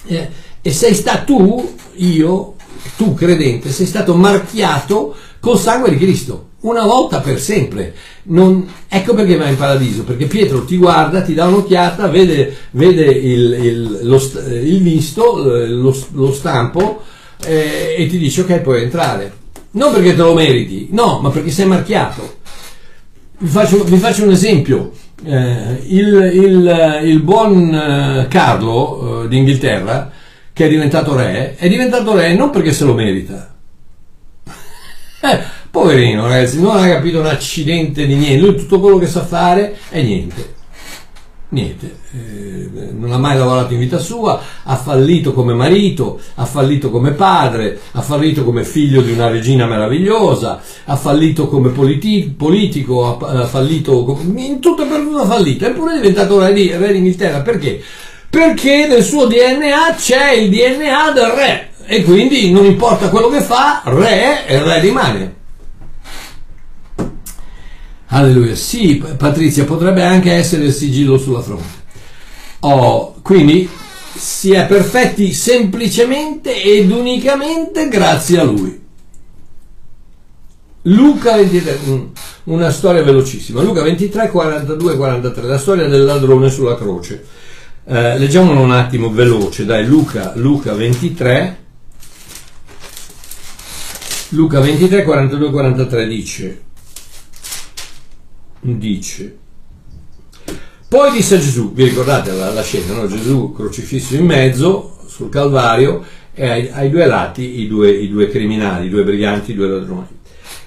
Eh, 0.07 0.29
e 0.61 0.71
sei 0.71 0.93
stato 0.93 1.25
tu, 1.25 1.75
io, 1.95 2.55
tu 2.95 3.13
credente, 3.13 3.71
sei 3.71 3.85
stato 3.85 4.15
marchiato 4.15 5.15
col 5.39 5.59
sangue 5.59 5.89
di 5.89 5.97
Cristo, 5.97 6.49
una 6.61 6.85
volta 6.85 7.19
per 7.19 7.39
sempre. 7.39 7.93
Non, 8.23 8.67
ecco 8.87 9.13
perché 9.13 9.35
vai 9.35 9.51
in 9.51 9.57
paradiso, 9.57 10.03
perché 10.03 10.25
Pietro 10.25 10.63
ti 10.65 10.77
guarda, 10.77 11.21
ti 11.21 11.33
dà 11.33 11.45
un'occhiata, 11.47 12.07
vede, 12.07 12.55
vede 12.71 13.05
il, 13.05 13.53
il, 13.53 13.99
lo, 14.03 14.15
il, 14.47 14.81
visto, 14.81 15.37
lo, 15.67 15.95
lo 16.11 16.33
stampo 16.33 17.03
eh, 17.45 17.95
e 17.97 18.07
ti 18.07 18.17
dice 18.17 18.41
ok 18.41 18.59
puoi 18.61 18.83
entrare. 18.83 19.43
Non 19.71 19.91
perché 19.91 20.15
te 20.15 20.21
lo 20.21 20.33
meriti, 20.33 20.87
no, 20.91 21.19
ma 21.21 21.29
perché 21.29 21.51
sei 21.51 21.65
marchiato. 21.65 22.37
Vi 23.37 23.47
faccio, 23.47 23.83
vi 23.83 23.97
faccio 23.97 24.23
un 24.23 24.31
esempio. 24.31 24.91
Eh, 25.23 25.83
il, 25.87 26.13
il, 26.33 27.01
il, 27.03 27.21
buon 27.21 27.73
eh, 27.73 28.27
Carlo 28.27 29.23
eh, 29.23 29.27
d'Inghilterra, 29.27 30.11
che 30.51 30.65
è 30.65 30.69
diventato 30.69 31.15
re, 31.15 31.55
è 31.55 31.69
diventato 31.69 32.15
re 32.15 32.33
non 32.35 32.49
perché 32.49 32.73
se 32.73 32.85
lo 32.85 32.93
merita. 32.93 33.53
Eh, 35.25 35.39
poverino 35.71 36.27
ragazzi, 36.27 36.61
non 36.61 36.77
ha 36.77 36.87
capito 36.87 37.19
un 37.19 37.25
accidente 37.25 38.05
di 38.05 38.13
niente, 38.13 38.45
lui 38.45 38.55
tutto 38.55 38.79
quello 38.79 38.99
che 38.99 39.07
sa 39.07 39.25
fare 39.25 39.75
è 39.89 39.99
niente 40.03 40.53
niente, 41.55 41.95
eh, 42.11 42.69
non 42.91 43.13
ha 43.13 43.17
mai 43.17 43.37
lavorato 43.37 43.73
in 43.73 43.79
vita 43.79 43.97
sua, 43.97 44.41
ha 44.63 44.75
fallito 44.75 45.33
come 45.33 45.53
marito, 45.53 46.19
ha 46.35 46.45
fallito 46.45 46.91
come 46.91 47.11
padre, 47.11 47.79
ha 47.93 48.01
fallito 48.01 48.43
come 48.43 48.65
figlio 48.65 49.01
di 49.01 49.13
una 49.13 49.29
regina 49.29 49.65
meravigliosa, 49.65 50.61
ha 50.83 50.95
fallito 50.97 51.47
come 51.47 51.69
politi- 51.69 52.33
politico, 52.37 53.17
ha, 53.17 53.41
ha, 53.41 53.45
fallito 53.45 54.19
in 54.35 54.59
tutto 54.59 54.83
e 54.83 54.87
per 54.87 54.99
tutto 54.99 55.19
ha 55.19 55.25
fallito, 55.25 55.65
eppure 55.65 55.93
è 55.93 55.95
diventato 55.95 56.39
re, 56.39 56.51
re 56.77 56.91
d'Inghilterra, 56.91 57.39
perché? 57.39 57.81
Perché 58.29 58.85
nel 58.87 59.03
suo 59.03 59.25
DNA 59.25 59.95
c'è 59.97 60.33
il 60.33 60.49
DNA 60.49 61.11
del 61.11 61.27
re 61.27 61.69
e 61.85 62.03
quindi 62.03 62.51
non 62.51 62.65
importa 62.65 63.09
quello 63.09 63.29
che 63.29 63.39
fa, 63.39 63.81
re 63.85 64.45
e 64.45 64.61
re 64.61 64.81
rimane. 64.81 65.43
Alleluia. 68.07 68.55
Sì, 68.55 69.03
Patrizia, 69.17 69.65
potrebbe 69.65 70.03
anche 70.03 70.31
essere 70.31 70.65
il 70.65 70.73
sigillo 70.73 71.17
sulla 71.17 71.41
fronte. 71.41 71.83
Oh, 72.59 73.15
quindi 73.21 73.69
si 74.15 74.51
è 74.51 74.65
perfetti 74.65 75.33
semplicemente 75.33 76.61
ed 76.61 76.91
unicamente 76.91 77.87
grazie 77.87 78.39
a 78.39 78.43
lui. 78.43 78.83
Luca 80.87 81.35
23, 81.35 81.79
mm, 81.87 82.03
una 82.45 82.69
storia 82.71 83.03
velocissima. 83.03 83.61
Luca 83.61 83.81
23, 83.81 84.29
42, 84.29 84.95
43, 84.95 85.47
la 85.47 85.57
storia 85.57 85.87
del 85.87 86.03
ladrone 86.03 86.49
sulla 86.49 86.75
croce. 86.75 87.25
Eh, 87.87 88.17
leggiamolo 88.17 88.61
un 88.61 88.71
attimo 88.71 89.11
veloce, 89.11 89.65
dai, 89.65 89.85
Luca, 89.85 90.33
Luca 90.35 90.73
23, 90.73 91.57
Luca 94.29 94.59
23, 94.59 95.03
42, 95.03 95.49
43 95.51 96.07
dice, 96.07 96.61
dice 98.65 99.37
poi 100.87 101.11
disse 101.11 101.35
a 101.35 101.39
Gesù, 101.39 101.73
vi 101.73 101.83
ricordate 101.83 102.31
la, 102.31 102.51
la 102.51 102.61
scena, 102.61 102.93
no? 102.93 103.07
Gesù 103.07 103.51
crocifisso 103.51 104.15
in 104.15 104.25
mezzo 104.25 104.97
sul 105.07 105.29
Calvario 105.29 106.03
e 106.33 106.47
ai, 106.47 106.69
ai 106.71 106.89
due 106.89 107.05
lati 107.05 107.61
i 107.61 107.67
due, 107.67 107.89
i 107.89 108.07
due, 108.07 108.29
criminali, 108.29 108.85
i 108.85 108.89
due 108.89 109.03
briganti, 109.03 109.51
i 109.51 109.55
due 109.55 109.67
ladroni. 109.67 110.07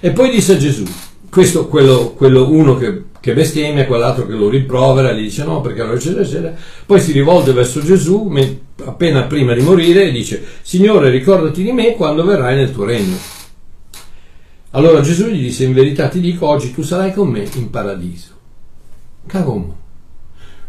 E 0.01 0.11
poi 0.11 0.29
disse 0.29 0.53
a 0.53 0.57
Gesù, 0.57 0.83
questo 1.29 1.67
quello, 1.67 2.13
quello 2.15 2.51
uno 2.51 2.75
che, 2.75 3.03
che 3.19 3.33
bestemmia, 3.33 3.87
quell'altro 3.87 4.27
che 4.27 4.33
lo 4.33 4.49
rimprovera, 4.49 5.13
gli 5.13 5.21
dice 5.21 5.45
no 5.45 5.61
perché 5.61 5.83
lo 5.83 5.93
eccetera 5.93 6.21
eccetera, 6.21 6.53
poi 6.85 6.99
si 6.99 7.11
rivolge 7.13 7.53
verso 7.53 7.81
Gesù 7.81 8.31
appena 8.83 9.23
prima 9.23 9.53
di 9.53 9.61
morire 9.61 10.03
e 10.03 10.11
dice 10.11 10.43
Signore 10.61 11.09
ricordati 11.09 11.63
di 11.63 11.71
me 11.71 11.95
quando 11.95 12.23
verrai 12.23 12.55
nel 12.55 12.71
tuo 12.71 12.83
regno. 12.83 13.38
Allora 14.71 15.01
Gesù 15.01 15.27
gli 15.27 15.41
disse, 15.41 15.63
in 15.63 15.73
verità 15.73 16.09
ti 16.09 16.19
dico, 16.19 16.47
oggi 16.47 16.71
tu 16.71 16.83
sarai 16.83 17.11
con 17.13 17.27
me 17.27 17.47
in 17.55 17.69
paradiso. 17.71 18.33
Cavolo. 19.25 19.77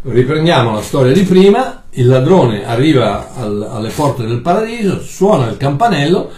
Riprendiamo 0.02 0.72
la 0.72 0.80
storia 0.80 1.12
di 1.12 1.22
prima, 1.24 1.84
il 1.90 2.06
ladrone 2.06 2.64
arriva 2.64 3.34
al, 3.34 3.62
alle 3.70 3.90
porte 3.90 4.24
del 4.24 4.40
paradiso, 4.40 5.02
suona 5.02 5.50
il 5.50 5.58
campanello, 5.58 6.30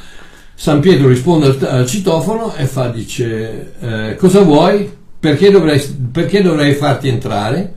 San 0.55 0.81
Pietro 0.81 1.07
risponde 1.07 1.47
al, 1.47 1.59
al 1.71 1.87
citofono 1.87 2.53
e 2.57 2.67
fa, 2.67 2.89
dice, 2.89 3.75
eh, 3.79 4.17
cosa 4.17 4.41
vuoi? 4.41 4.91
Perché 5.21 5.53
dovrei, 5.53 5.81
perché 6.11 6.43
dovrei 6.43 6.75
farti 6.75 7.07
entrare? 7.07 7.75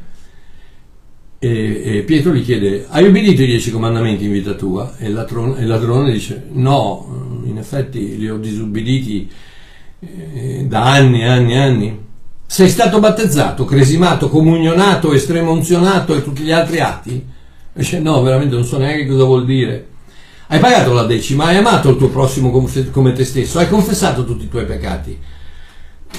E, 1.37 1.97
e, 1.97 2.01
Pietro 2.01 2.33
gli 2.33 2.43
chiede, 2.43 2.87
hai 2.89 3.05
ubbidito 3.05 3.43
i 3.43 3.45
dieci 3.45 3.69
comandamenti 3.69 4.25
in 4.25 4.31
vita 4.31 4.53
tua? 4.53 4.95
E 4.97 5.05
il 5.05 5.13
ladrone, 5.13 5.61
il 5.61 5.67
ladrone 5.67 6.11
dice, 6.11 6.45
no, 6.53 7.43
in 7.45 7.59
effetti 7.59 8.17
li 8.17 8.27
ho 8.27 8.37
disubbiditi 8.37 9.29
eh, 9.99 10.65
da 10.67 10.83
anni 10.83 11.21
e 11.21 11.27
anni 11.27 11.53
e 11.53 11.57
anni? 11.57 11.99
Sei 12.45 12.69
stato 12.69 12.99
battezzato, 12.99 13.65
cresimato, 13.65 14.29
comunionato, 14.29 15.13
estremonzionato 15.13 16.15
e 16.15 16.23
tutti 16.23 16.43
gli 16.43 16.51
altri 16.51 16.79
atti? 16.79 17.25
Dice 17.73 17.99
no, 17.99 18.21
veramente 18.21 18.55
non 18.55 18.65
so 18.65 18.77
neanche 18.77 19.07
cosa 19.07 19.23
vuol 19.23 19.45
dire. 19.45 19.87
Hai 20.47 20.59
pagato 20.59 20.93
la 20.93 21.03
decima, 21.03 21.45
hai 21.45 21.57
amato 21.57 21.89
il 21.89 21.97
tuo 21.97 22.09
prossimo 22.09 22.51
come 22.51 23.13
te 23.13 23.25
stesso, 23.25 23.57
hai 23.57 23.67
confessato 23.67 24.23
tutti 24.25 24.45
i 24.45 24.49
tuoi 24.49 24.65
peccati. 24.65 25.19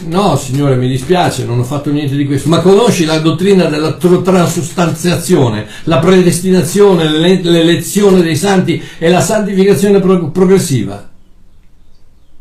No, 0.04 0.36
signore, 0.36 0.76
mi 0.76 0.88
dispiace, 0.88 1.44
non 1.44 1.58
ho 1.58 1.64
fatto 1.64 1.90
niente 1.90 2.16
di 2.16 2.26
questo. 2.26 2.48
Ma 2.48 2.60
conosci 2.60 3.04
la 3.04 3.18
dottrina 3.18 3.64
della 3.64 3.94
transustanziazione, 3.94 5.66
la 5.84 5.98
predestinazione, 5.98 7.08
l'elezione 7.08 8.20
dei 8.20 8.36
santi 8.36 8.82
e 8.98 9.08
la 9.08 9.20
santificazione 9.20 10.00
progressiva? 10.00 11.08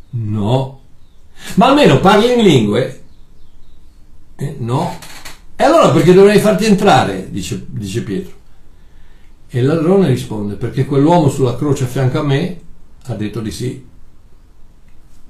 No. 0.09 0.74
Ma 1.53 1.67
almeno 1.67 1.99
parli 1.99 2.33
in 2.33 2.41
lingue? 2.41 3.03
Eh, 4.35 4.55
no. 4.59 4.97
E 5.55 5.63
allora 5.63 5.91
perché 5.91 6.13
dovrei 6.13 6.39
farti 6.39 6.65
entrare? 6.65 7.27
Dice, 7.29 7.65
dice 7.69 8.03
Pietro. 8.03 8.33
E 9.47 9.59
il 9.59 9.65
ladrone 9.65 10.07
risponde, 10.07 10.55
perché 10.55 10.85
quell'uomo 10.85 11.29
sulla 11.29 11.55
croce 11.55 11.85
a 11.85 11.87
fianco 11.87 12.19
a 12.19 12.23
me 12.23 12.59
ha 13.05 13.13
detto 13.13 13.39
di 13.39 13.51
sì. 13.51 13.85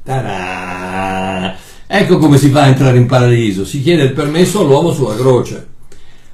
Ta-da! 0.04 1.56
Ecco 1.88 2.18
come 2.18 2.38
si 2.38 2.50
fa 2.50 2.64
a 2.64 2.68
entrare 2.68 2.98
in 2.98 3.06
paradiso, 3.06 3.66
si 3.66 3.82
chiede 3.82 4.04
il 4.04 4.14
permesso 4.14 4.62
all'uomo 4.62 4.92
sulla 4.92 5.16
croce. 5.16 5.74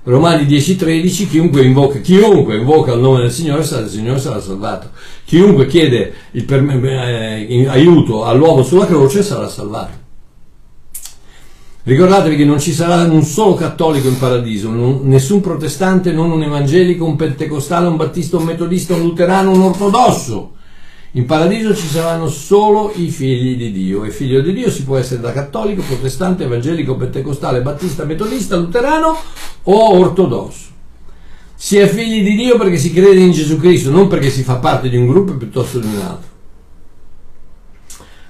Romani 0.04 0.46
10:13 0.46 1.28
chiunque 1.28 1.64
invoca, 1.64 2.00
chiunque 2.00 2.58
invoca 2.58 2.94
il 2.94 3.00
nome 3.00 3.22
del 3.22 3.32
Signore, 3.32 3.62
il 3.62 3.88
Signore 3.88 4.20
sarà 4.20 4.42
salvato. 4.42 4.90
Chiunque 5.26 5.68
chiede 5.68 6.14
perm- 6.46 6.84
eh, 6.84 7.68
aiuto 7.68 8.26
all'uomo 8.26 8.64
sulla 8.64 8.88
croce 8.88 9.22
sarà 9.22 9.48
salvato. 9.48 10.00
Ricordatevi 11.84 12.36
che 12.36 12.46
non 12.46 12.60
ci 12.60 12.74
sarà 12.74 13.04
un 13.12 13.24
solo 13.24 13.54
cattolico 13.56 14.08
in 14.08 14.18
paradiso, 14.18 14.70
non, 14.70 15.02
nessun 15.04 15.42
protestante, 15.42 16.12
non 16.12 16.32
un 16.32 16.44
evangelico, 16.44 17.06
un 17.06 17.16
pentecostale, 17.16 17.88
un 17.88 17.96
battista, 17.96 18.38
un 18.38 18.44
metodista, 18.44 18.94
un 18.94 19.02
luterano, 19.02 19.52
un 19.52 19.62
ortodosso 19.62 20.52
in 21.14 21.26
paradiso 21.26 21.76
ci 21.76 21.88
saranno 21.88 22.30
solo 22.30 22.94
i 22.96 23.10
figli 23.10 23.58
di 23.58 23.72
Dio 23.74 24.06
e 24.06 24.12
figlio 24.12 24.40
di 24.40 24.54
Dio 24.54 24.72
si 24.72 24.86
può 24.86 24.98
essere 24.98 25.20
da 25.20 25.34
cattolico, 25.34 25.82
protestante, 25.82 26.46
evangelico, 26.46 26.96
pentecostale, 26.96 27.62
battista, 27.62 28.06
metodista, 28.06 28.56
luterano 28.56 29.18
o 29.64 30.00
ortodosso. 30.00 30.70
Si 31.54 31.78
è 31.78 31.88
figli 31.88 32.24
di 32.24 32.36
Dio 32.36 32.58
perché 32.58 32.78
si 32.78 32.94
crede 32.94 33.20
in 33.20 33.32
Gesù 33.32 33.58
Cristo, 33.58 33.92
non 33.92 34.08
perché 34.08 34.30
si 34.30 34.42
fa 34.42 34.56
parte 34.56 34.88
di 34.88 34.96
un 34.96 35.06
gruppo 35.06 35.34
piuttosto 35.34 35.80
di 35.80 35.88
un 35.88 36.00
altro. 36.00 36.30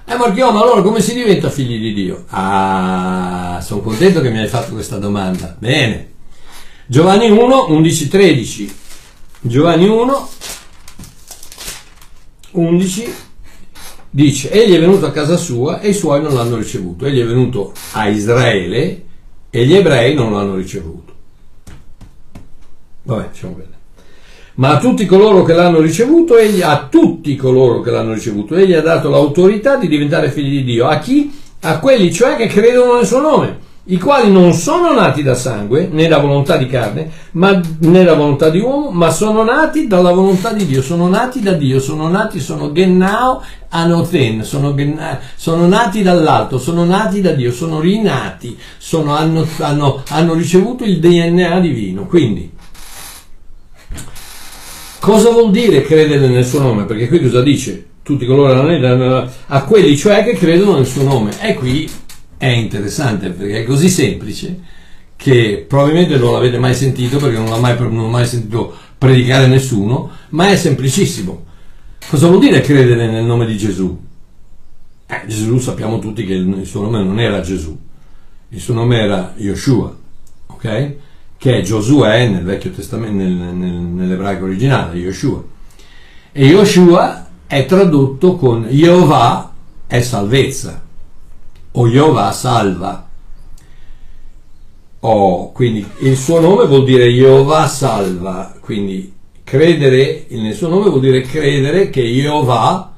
Eh 0.04 0.16
Marchio, 0.16 0.50
ma 0.50 0.60
allora 0.60 0.82
come 0.82 1.00
si 1.00 1.14
diventa 1.14 1.50
figli 1.50 1.80
di 1.80 1.94
Dio? 1.94 2.24
Ah, 2.30 3.60
sono 3.64 3.80
contento 3.80 4.20
che 4.20 4.30
mi 4.30 4.40
hai 4.40 4.48
fatto 4.48 4.72
questa 4.72 4.98
domanda. 4.98 5.56
Bene. 5.56 6.10
Giovanni 6.86 7.30
1, 7.30 7.66
11, 7.68 8.08
13. 8.08 8.76
Giovanni 9.40 9.86
1, 9.86 10.28
11 12.52 13.12
dice 14.10 14.50
egli 14.50 14.74
è 14.74 14.80
venuto 14.80 15.06
a 15.06 15.10
casa 15.10 15.36
sua 15.36 15.80
e 15.80 15.90
i 15.90 15.94
suoi 15.94 16.22
non 16.22 16.34
l'hanno 16.34 16.56
ricevuto. 16.56 17.06
Egli 17.06 17.20
è 17.20 17.26
venuto 17.26 17.72
a 17.92 18.08
Israele 18.08 19.04
e 19.50 19.66
gli 19.66 19.74
ebrei 19.74 20.14
non 20.14 20.32
l'hanno 20.32 20.54
ricevuto. 20.56 21.12
Vabbè 23.02 23.28
diciamo 23.30 23.54
bene. 23.54 23.70
Ma 24.54 24.76
a 24.76 24.78
tutti 24.78 25.06
coloro 25.06 25.42
che 25.42 25.54
l'hanno 25.54 25.80
ricevuto 25.80 26.36
egli 26.36 26.60
a 26.60 26.88
tutti 26.90 27.34
coloro 27.36 27.80
che 27.80 27.90
l'hanno 27.90 28.12
ricevuto 28.12 28.54
egli 28.54 28.74
ha 28.74 28.82
dato 28.82 29.08
l'autorità 29.08 29.76
di 29.76 29.88
diventare 29.88 30.30
figli 30.30 30.58
di 30.58 30.64
Dio. 30.64 30.86
A 30.86 30.98
chi? 30.98 31.40
a 31.64 31.78
quelli 31.78 32.12
cioè 32.12 32.36
che 32.36 32.46
credono 32.46 32.96
nel 32.96 33.06
suo 33.06 33.20
nome 33.20 33.61
i 33.86 33.98
quali 33.98 34.30
non 34.30 34.52
sono 34.52 34.94
nati 34.94 35.24
da 35.24 35.34
sangue, 35.34 35.88
né 35.90 36.06
da 36.06 36.18
volontà 36.18 36.56
di 36.56 36.66
carne, 36.66 37.10
ma, 37.32 37.60
né 37.80 38.04
da 38.04 38.14
volontà 38.14 38.48
di 38.48 38.60
uomo, 38.60 38.90
ma 38.90 39.10
sono 39.10 39.42
nati 39.42 39.88
dalla 39.88 40.12
volontà 40.12 40.52
di 40.52 40.66
Dio, 40.66 40.80
sono 40.82 41.08
nati 41.08 41.40
da 41.40 41.52
Dio, 41.52 41.80
sono 41.80 42.08
nati, 42.08 42.38
sono 42.38 42.70
gennao 42.70 43.42
anoten, 43.70 44.44
sono, 44.44 44.72
sono 45.34 45.66
nati 45.66 46.02
dall'alto, 46.02 46.58
sono 46.58 46.84
nati 46.84 47.20
da 47.20 47.32
Dio, 47.32 47.50
sono 47.50 47.80
rinati, 47.80 48.56
sono, 48.78 49.16
hanno, 49.16 49.44
hanno, 49.58 50.02
hanno 50.10 50.34
ricevuto 50.34 50.84
il 50.84 51.00
DNA 51.00 51.58
divino. 51.58 52.06
Quindi, 52.06 52.52
cosa 55.00 55.30
vuol 55.30 55.50
dire 55.50 55.82
credere 55.82 56.28
nel 56.28 56.46
suo 56.46 56.60
nome? 56.60 56.84
Perché 56.84 57.08
qui 57.08 57.20
cosa 57.20 57.42
dice? 57.42 57.86
Tutti 58.04 58.26
coloro 58.26 58.68
a 59.46 59.62
quelli 59.64 59.96
cioè 59.96 60.24
che 60.24 60.34
credono 60.34 60.76
nel 60.76 60.86
suo 60.86 61.02
nome. 61.02 61.30
E 61.40 61.54
qui 61.54 61.88
è 62.42 62.48
interessante 62.48 63.30
perché 63.30 63.60
è 63.60 63.64
così 63.64 63.88
semplice 63.88 64.58
che 65.14 65.64
probabilmente 65.68 66.16
non 66.16 66.32
l'avete 66.32 66.58
mai 66.58 66.74
sentito 66.74 67.18
perché 67.18 67.36
non 67.36 67.48
l'ha 67.48 67.58
mai, 67.58 67.78
non 67.78 68.10
mai 68.10 68.26
sentito 68.26 68.74
predicare 68.98 69.46
nessuno, 69.46 70.10
ma 70.30 70.50
è 70.50 70.56
semplicissimo. 70.56 71.44
Cosa 72.08 72.26
vuol 72.26 72.40
dire 72.40 72.60
credere 72.60 73.08
nel 73.08 73.22
nome 73.22 73.46
di 73.46 73.56
Gesù? 73.56 73.96
Eh, 75.06 75.22
Gesù 75.28 75.58
sappiamo 75.58 76.00
tutti 76.00 76.26
che 76.26 76.34
il 76.34 76.66
suo 76.66 76.82
nome 76.82 77.04
non 77.04 77.20
era 77.20 77.40
Gesù, 77.42 77.78
il 78.48 78.60
suo 78.60 78.74
nome 78.74 78.98
era 78.98 79.34
Yoshua, 79.36 79.96
ok? 80.48 80.94
Che 81.36 81.58
è 81.58 81.62
Giosuè 81.62 82.26
nel 82.26 82.42
Vecchio 82.42 82.72
Testamento, 82.72 83.22
nel, 83.22 83.30
nel, 83.30 83.70
nell'ebraico 83.70 84.46
originale, 84.46 84.98
Yoshua. 84.98 85.44
E 86.32 86.44
Yoshua 86.44 87.28
è 87.46 87.64
tradotto 87.66 88.34
con 88.34 88.66
Jehovah 88.68 89.54
è 89.86 90.00
salvezza 90.00 90.90
o 91.72 91.88
Jehovah 91.88 92.32
salva. 92.32 93.08
Oh, 95.00 95.50
quindi 95.52 95.84
il 96.00 96.16
suo 96.16 96.40
nome 96.40 96.66
vuol 96.66 96.84
dire 96.84 97.08
Jehovah 97.08 97.66
salva, 97.66 98.54
quindi 98.60 99.12
credere 99.42 100.26
nel 100.28 100.54
suo 100.54 100.68
nome 100.68 100.88
vuol 100.88 101.00
dire 101.00 101.22
credere 101.22 101.90
che 101.90 102.02
Jehovah 102.02 102.94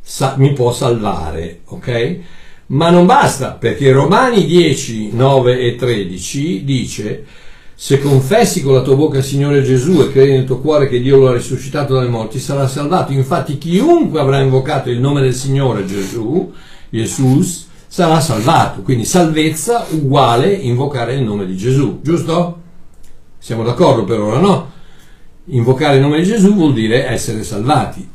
sa- 0.00 0.34
mi 0.36 0.52
può 0.52 0.72
salvare, 0.72 1.60
ok? 1.66 2.18
Ma 2.66 2.90
non 2.90 3.06
basta, 3.06 3.52
perché 3.52 3.90
Romani 3.90 4.44
10, 4.44 5.12
9 5.12 5.60
e 5.60 5.76
13 5.76 6.64
dice 6.64 7.24
se 7.76 7.98
confessi 8.00 8.62
con 8.62 8.72
la 8.74 8.82
tua 8.82 8.94
bocca 8.94 9.18
il 9.18 9.24
Signore 9.24 9.62
Gesù 9.62 10.00
e 10.00 10.12
credi 10.12 10.30
nel 10.30 10.44
tuo 10.44 10.60
cuore 10.60 10.88
che 10.88 11.00
Dio 11.00 11.16
lo 11.16 11.28
ha 11.28 11.34
risuscitato 11.34 11.94
dai 11.94 12.08
morti, 12.08 12.38
sarà 12.38 12.68
salvato. 12.68 13.12
Infatti 13.12 13.58
chiunque 13.58 14.20
avrà 14.20 14.40
invocato 14.40 14.90
il 14.90 15.00
nome 15.00 15.20
del 15.20 15.34
Signore 15.34 15.84
Gesù, 15.84 16.52
Jesus, 16.88 17.66
sarà 17.94 18.18
salvato. 18.18 18.82
Quindi 18.82 19.04
salvezza 19.04 19.86
uguale 19.90 20.52
invocare 20.52 21.14
il 21.14 21.22
nome 21.22 21.46
di 21.46 21.56
Gesù, 21.56 22.00
giusto? 22.02 22.60
Siamo 23.38 23.62
d'accordo 23.62 24.02
per 24.02 24.18
ora, 24.18 24.40
no? 24.40 24.72
Invocare 25.44 25.94
il 25.94 26.00
nome 26.00 26.18
di 26.18 26.24
Gesù 26.24 26.54
vuol 26.54 26.72
dire 26.72 27.06
essere 27.06 27.44
salvati. 27.44 28.10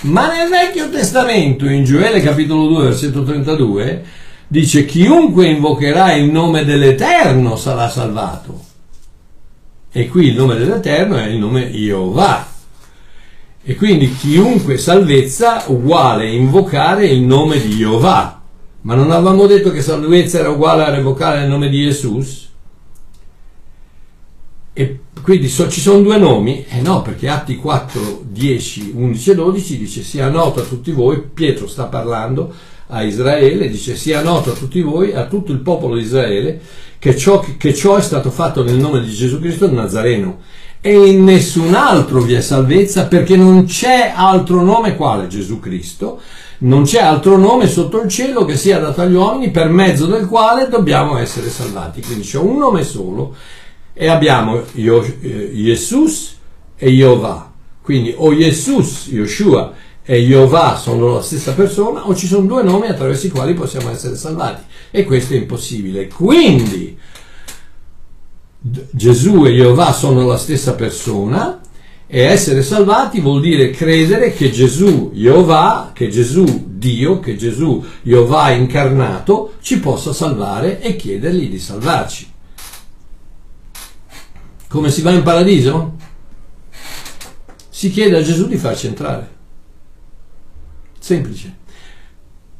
Ma 0.00 0.26
nel 0.26 0.48
Vecchio 0.48 0.90
Testamento, 0.90 1.68
in 1.68 1.84
Gioele 1.84 2.20
capitolo 2.20 2.66
2, 2.66 2.82
versetto 2.82 3.22
32, 3.22 4.04
dice 4.48 4.84
chiunque 4.86 5.46
invocherà 5.46 6.14
il 6.14 6.28
nome 6.28 6.64
dell'Eterno 6.64 7.54
sarà 7.54 7.88
salvato. 7.88 8.60
E 9.92 10.08
qui 10.08 10.30
il 10.30 10.34
nome 10.34 10.56
dell'Eterno 10.56 11.16
è 11.16 11.26
il 11.26 11.38
nome 11.38 11.70
Jehovah. 11.70 12.44
E 13.62 13.76
quindi 13.76 14.16
chiunque 14.16 14.78
salvezza 14.78 15.62
uguale 15.68 16.28
invocare 16.28 17.06
il 17.06 17.20
nome 17.20 17.60
di 17.60 17.76
Jehovah. 17.76 18.41
Ma 18.82 18.94
non 18.94 19.10
avevamo 19.10 19.46
detto 19.46 19.70
che 19.70 19.80
salvezza 19.80 20.38
era 20.38 20.50
uguale 20.50 20.84
a 20.84 20.90
revocare 20.90 21.42
il 21.42 21.48
nome 21.48 21.68
di 21.68 21.82
Gesù? 21.84 22.24
E 24.74 25.00
quindi 25.22 25.48
so, 25.48 25.68
ci 25.68 25.80
sono 25.80 26.00
due 26.00 26.18
nomi? 26.18 26.64
Eh 26.68 26.80
no, 26.80 27.02
perché 27.02 27.28
Atti 27.28 27.56
4, 27.56 28.22
10, 28.24 28.92
11 28.94 29.30
e 29.30 29.34
12 29.34 29.78
dice 29.78 30.02
sia 30.02 30.28
noto 30.28 30.60
a 30.60 30.64
tutti 30.64 30.90
voi, 30.90 31.22
Pietro 31.22 31.68
sta 31.68 31.84
parlando 31.84 32.52
a 32.88 33.02
Israele, 33.02 33.68
dice 33.68 33.94
sia 33.94 34.22
noto 34.22 34.50
a 34.50 34.54
tutti 34.54 34.80
voi, 34.80 35.12
a 35.12 35.26
tutto 35.26 35.52
il 35.52 35.58
popolo 35.58 35.94
di 35.94 36.02
Israele, 36.02 36.60
che 36.98 37.16
ciò, 37.16 37.44
che 37.56 37.74
ciò 37.74 37.96
è 37.96 38.02
stato 38.02 38.30
fatto 38.30 38.64
nel 38.64 38.76
nome 38.76 39.00
di 39.00 39.12
Gesù 39.12 39.38
Cristo 39.38 39.70
Nazareno. 39.70 40.40
E 40.80 40.92
in 40.92 41.22
nessun 41.22 41.74
altro 41.74 42.20
vi 42.20 42.32
è 42.32 42.40
salvezza 42.40 43.06
perché 43.06 43.36
non 43.36 43.66
c'è 43.66 44.12
altro 44.14 44.62
nome 44.62 44.96
quale 44.96 45.28
Gesù 45.28 45.60
Cristo, 45.60 46.20
non 46.62 46.84
c'è 46.84 47.00
altro 47.00 47.36
nome 47.36 47.66
sotto 47.66 48.00
il 48.00 48.08
cielo 48.08 48.44
che 48.44 48.56
sia 48.56 48.78
dato 48.78 49.00
agli 49.00 49.14
uomini 49.14 49.50
per 49.50 49.68
mezzo 49.68 50.06
del 50.06 50.26
quale 50.26 50.68
dobbiamo 50.68 51.16
essere 51.16 51.48
salvati. 51.48 52.02
Quindi 52.02 52.24
c'è 52.24 52.38
un 52.38 52.56
nome 52.56 52.84
solo 52.84 53.34
e 53.92 54.08
abbiamo 54.08 54.62
Jesus 54.72 56.36
eh, 56.76 56.86
e 56.86 56.90
Jehovah. 56.90 57.50
Quindi 57.82 58.14
o 58.16 58.32
Jesus, 58.32 59.08
Yoshua 59.08 59.72
e 60.04 60.18
Jehovah 60.20 60.76
sono 60.76 61.14
la 61.14 61.22
stessa 61.22 61.52
persona 61.52 62.06
o 62.06 62.14
ci 62.14 62.26
sono 62.26 62.46
due 62.46 62.62
nomi 62.62 62.86
attraverso 62.86 63.26
i 63.26 63.30
quali 63.30 63.54
possiamo 63.54 63.90
essere 63.90 64.14
salvati 64.16 64.62
e 64.92 65.04
questo 65.04 65.34
è 65.34 65.38
impossibile. 65.38 66.06
Quindi 66.06 66.96
Gesù 68.60 69.44
e 69.46 69.50
Jehovah 69.50 69.92
sono 69.92 70.24
la 70.26 70.36
stessa 70.36 70.74
persona 70.74 71.60
e 72.14 72.20
essere 72.20 72.62
salvati 72.62 73.20
vuol 73.20 73.40
dire 73.40 73.70
credere 73.70 74.34
che 74.34 74.50
Gesù, 74.50 75.12
Jehovah, 75.14 75.92
che 75.94 76.10
Gesù 76.10 76.44
Dio, 76.66 77.20
che 77.20 77.36
Gesù 77.36 77.82
Jehovah 78.02 78.50
incarnato 78.50 79.54
ci 79.62 79.80
possa 79.80 80.12
salvare 80.12 80.82
e 80.82 80.94
chiedergli 80.94 81.48
di 81.48 81.58
salvarci. 81.58 82.30
Come 84.68 84.90
si 84.90 85.00
va 85.00 85.12
in 85.12 85.22
paradiso? 85.22 85.96
Si 87.70 87.90
chiede 87.90 88.18
a 88.18 88.22
Gesù 88.22 88.46
di 88.46 88.58
farci 88.58 88.88
entrare. 88.88 89.30
Semplice. 90.98 91.56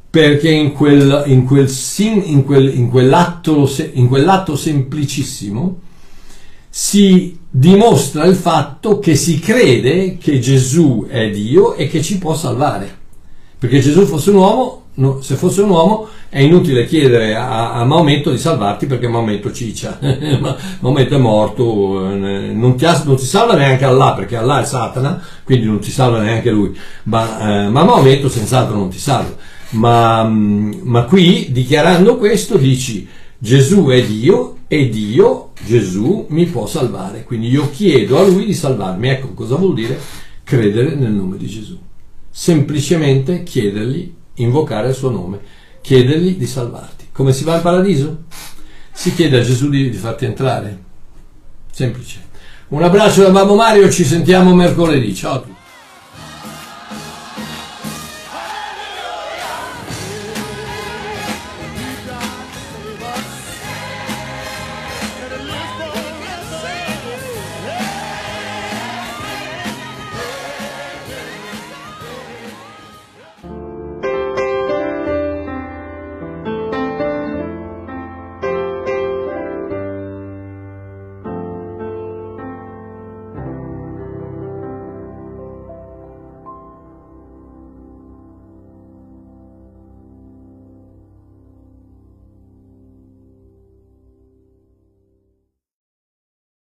Perché 0.09 0.49
in, 0.49 0.73
quel, 0.73 1.25
in, 1.27 1.45
quel, 1.45 1.71
in, 1.99 2.43
quel, 2.43 2.75
in, 2.75 2.89
quell'atto, 2.89 4.55
semplicissimo 4.55 5.79
si 6.75 7.37
dimostra 7.51 8.25
il 8.25 8.33
fatto 8.33 8.97
che 8.97 9.15
si 9.15 9.37
crede 9.37 10.17
che 10.17 10.39
Gesù 10.39 11.05
è 11.07 11.29
Dio 11.29 11.75
e 11.75 11.87
che 11.87 12.01
ci 12.01 12.17
può 12.17 12.33
salvare. 12.33 13.01
Perché 13.59 13.79
Gesù 13.79 14.05
fosse 14.05 14.31
un 14.31 14.37
uomo, 14.37 14.85
no, 14.95 15.21
se 15.21 15.35
fosse 15.35 15.61
un 15.61 15.69
uomo 15.69 16.07
è 16.29 16.39
inutile 16.39 16.87
chiedere 16.87 17.35
a, 17.35 17.73
a 17.73 17.85
Maometto 17.85 18.31
di 18.31 18.39
salvarti 18.39 18.87
perché 18.87 19.07
Maometto 19.07 19.53
ciccia, 19.53 19.99
Maometto 20.81 21.13
è 21.13 21.19
morto, 21.19 22.09
eh, 22.09 22.15
non 22.51 22.75
ti, 22.75 22.87
non 23.03 23.17
ti, 23.17 23.25
salva 23.25 23.53
neanche 23.53 23.85
Allah 23.85 24.13
perché 24.15 24.35
Allah 24.35 24.61
è 24.61 24.65
Satana, 24.65 25.21
quindi 25.43 25.67
non 25.67 25.77
ti 25.77 25.91
salva 25.91 26.23
neanche 26.23 26.49
lui, 26.49 26.75
ma, 27.03 27.65
eh, 27.65 27.69
ma 27.69 27.83
Maometto 27.83 28.29
senz'altro 28.29 28.75
non 28.75 28.89
ti 28.89 28.97
salva. 28.97 29.35
Ma, 29.73 30.23
mm, 30.23 30.71
ma 30.81 31.03
qui 31.03 31.51
dichiarando 31.51 32.17
questo 32.17 32.57
dici 32.57 33.07
Gesù 33.37 33.85
è 33.89 34.01
Dio 34.03 34.57
e 34.73 34.89
Dio, 34.89 35.51
Gesù, 35.63 36.25
mi 36.29 36.47
può 36.47 36.65
salvare. 36.65 37.23
Quindi 37.23 37.47
io 37.47 37.69
chiedo 37.69 38.17
a 38.17 38.25
Lui 38.25 38.45
di 38.45 38.55
salvarmi. 38.55 39.07
Ecco 39.07 39.33
cosa 39.33 39.55
vuol 39.55 39.75
dire 39.75 39.99
credere 40.43 40.95
nel 40.95 41.11
nome 41.11 41.37
di 41.37 41.45
Gesù. 41.45 41.79
Semplicemente 42.31 43.43
chiedergli, 43.43 44.11
invocare 44.35 44.89
il 44.89 44.95
suo 44.95 45.11
nome, 45.11 45.39
chiedergli 45.81 46.37
di 46.37 46.47
salvarti. 46.47 47.05
Come 47.11 47.33
si 47.33 47.43
va 47.43 47.53
al 47.53 47.61
paradiso? 47.61 48.23
Si 48.91 49.13
chiede 49.13 49.37
a 49.37 49.43
Gesù 49.43 49.69
di, 49.69 49.91
di 49.91 49.97
farti 49.97 50.25
entrare. 50.25 50.81
Semplice. 51.71 52.21
Un 52.69 52.81
abbraccio 52.81 53.21
da 53.21 53.29
Babbo 53.29 53.53
Mario, 53.53 53.91
ci 53.91 54.03
sentiamo 54.03 54.55
mercoledì. 54.55 55.13
Ciao 55.13 55.33
a 55.33 55.39
tutti. 55.39 55.62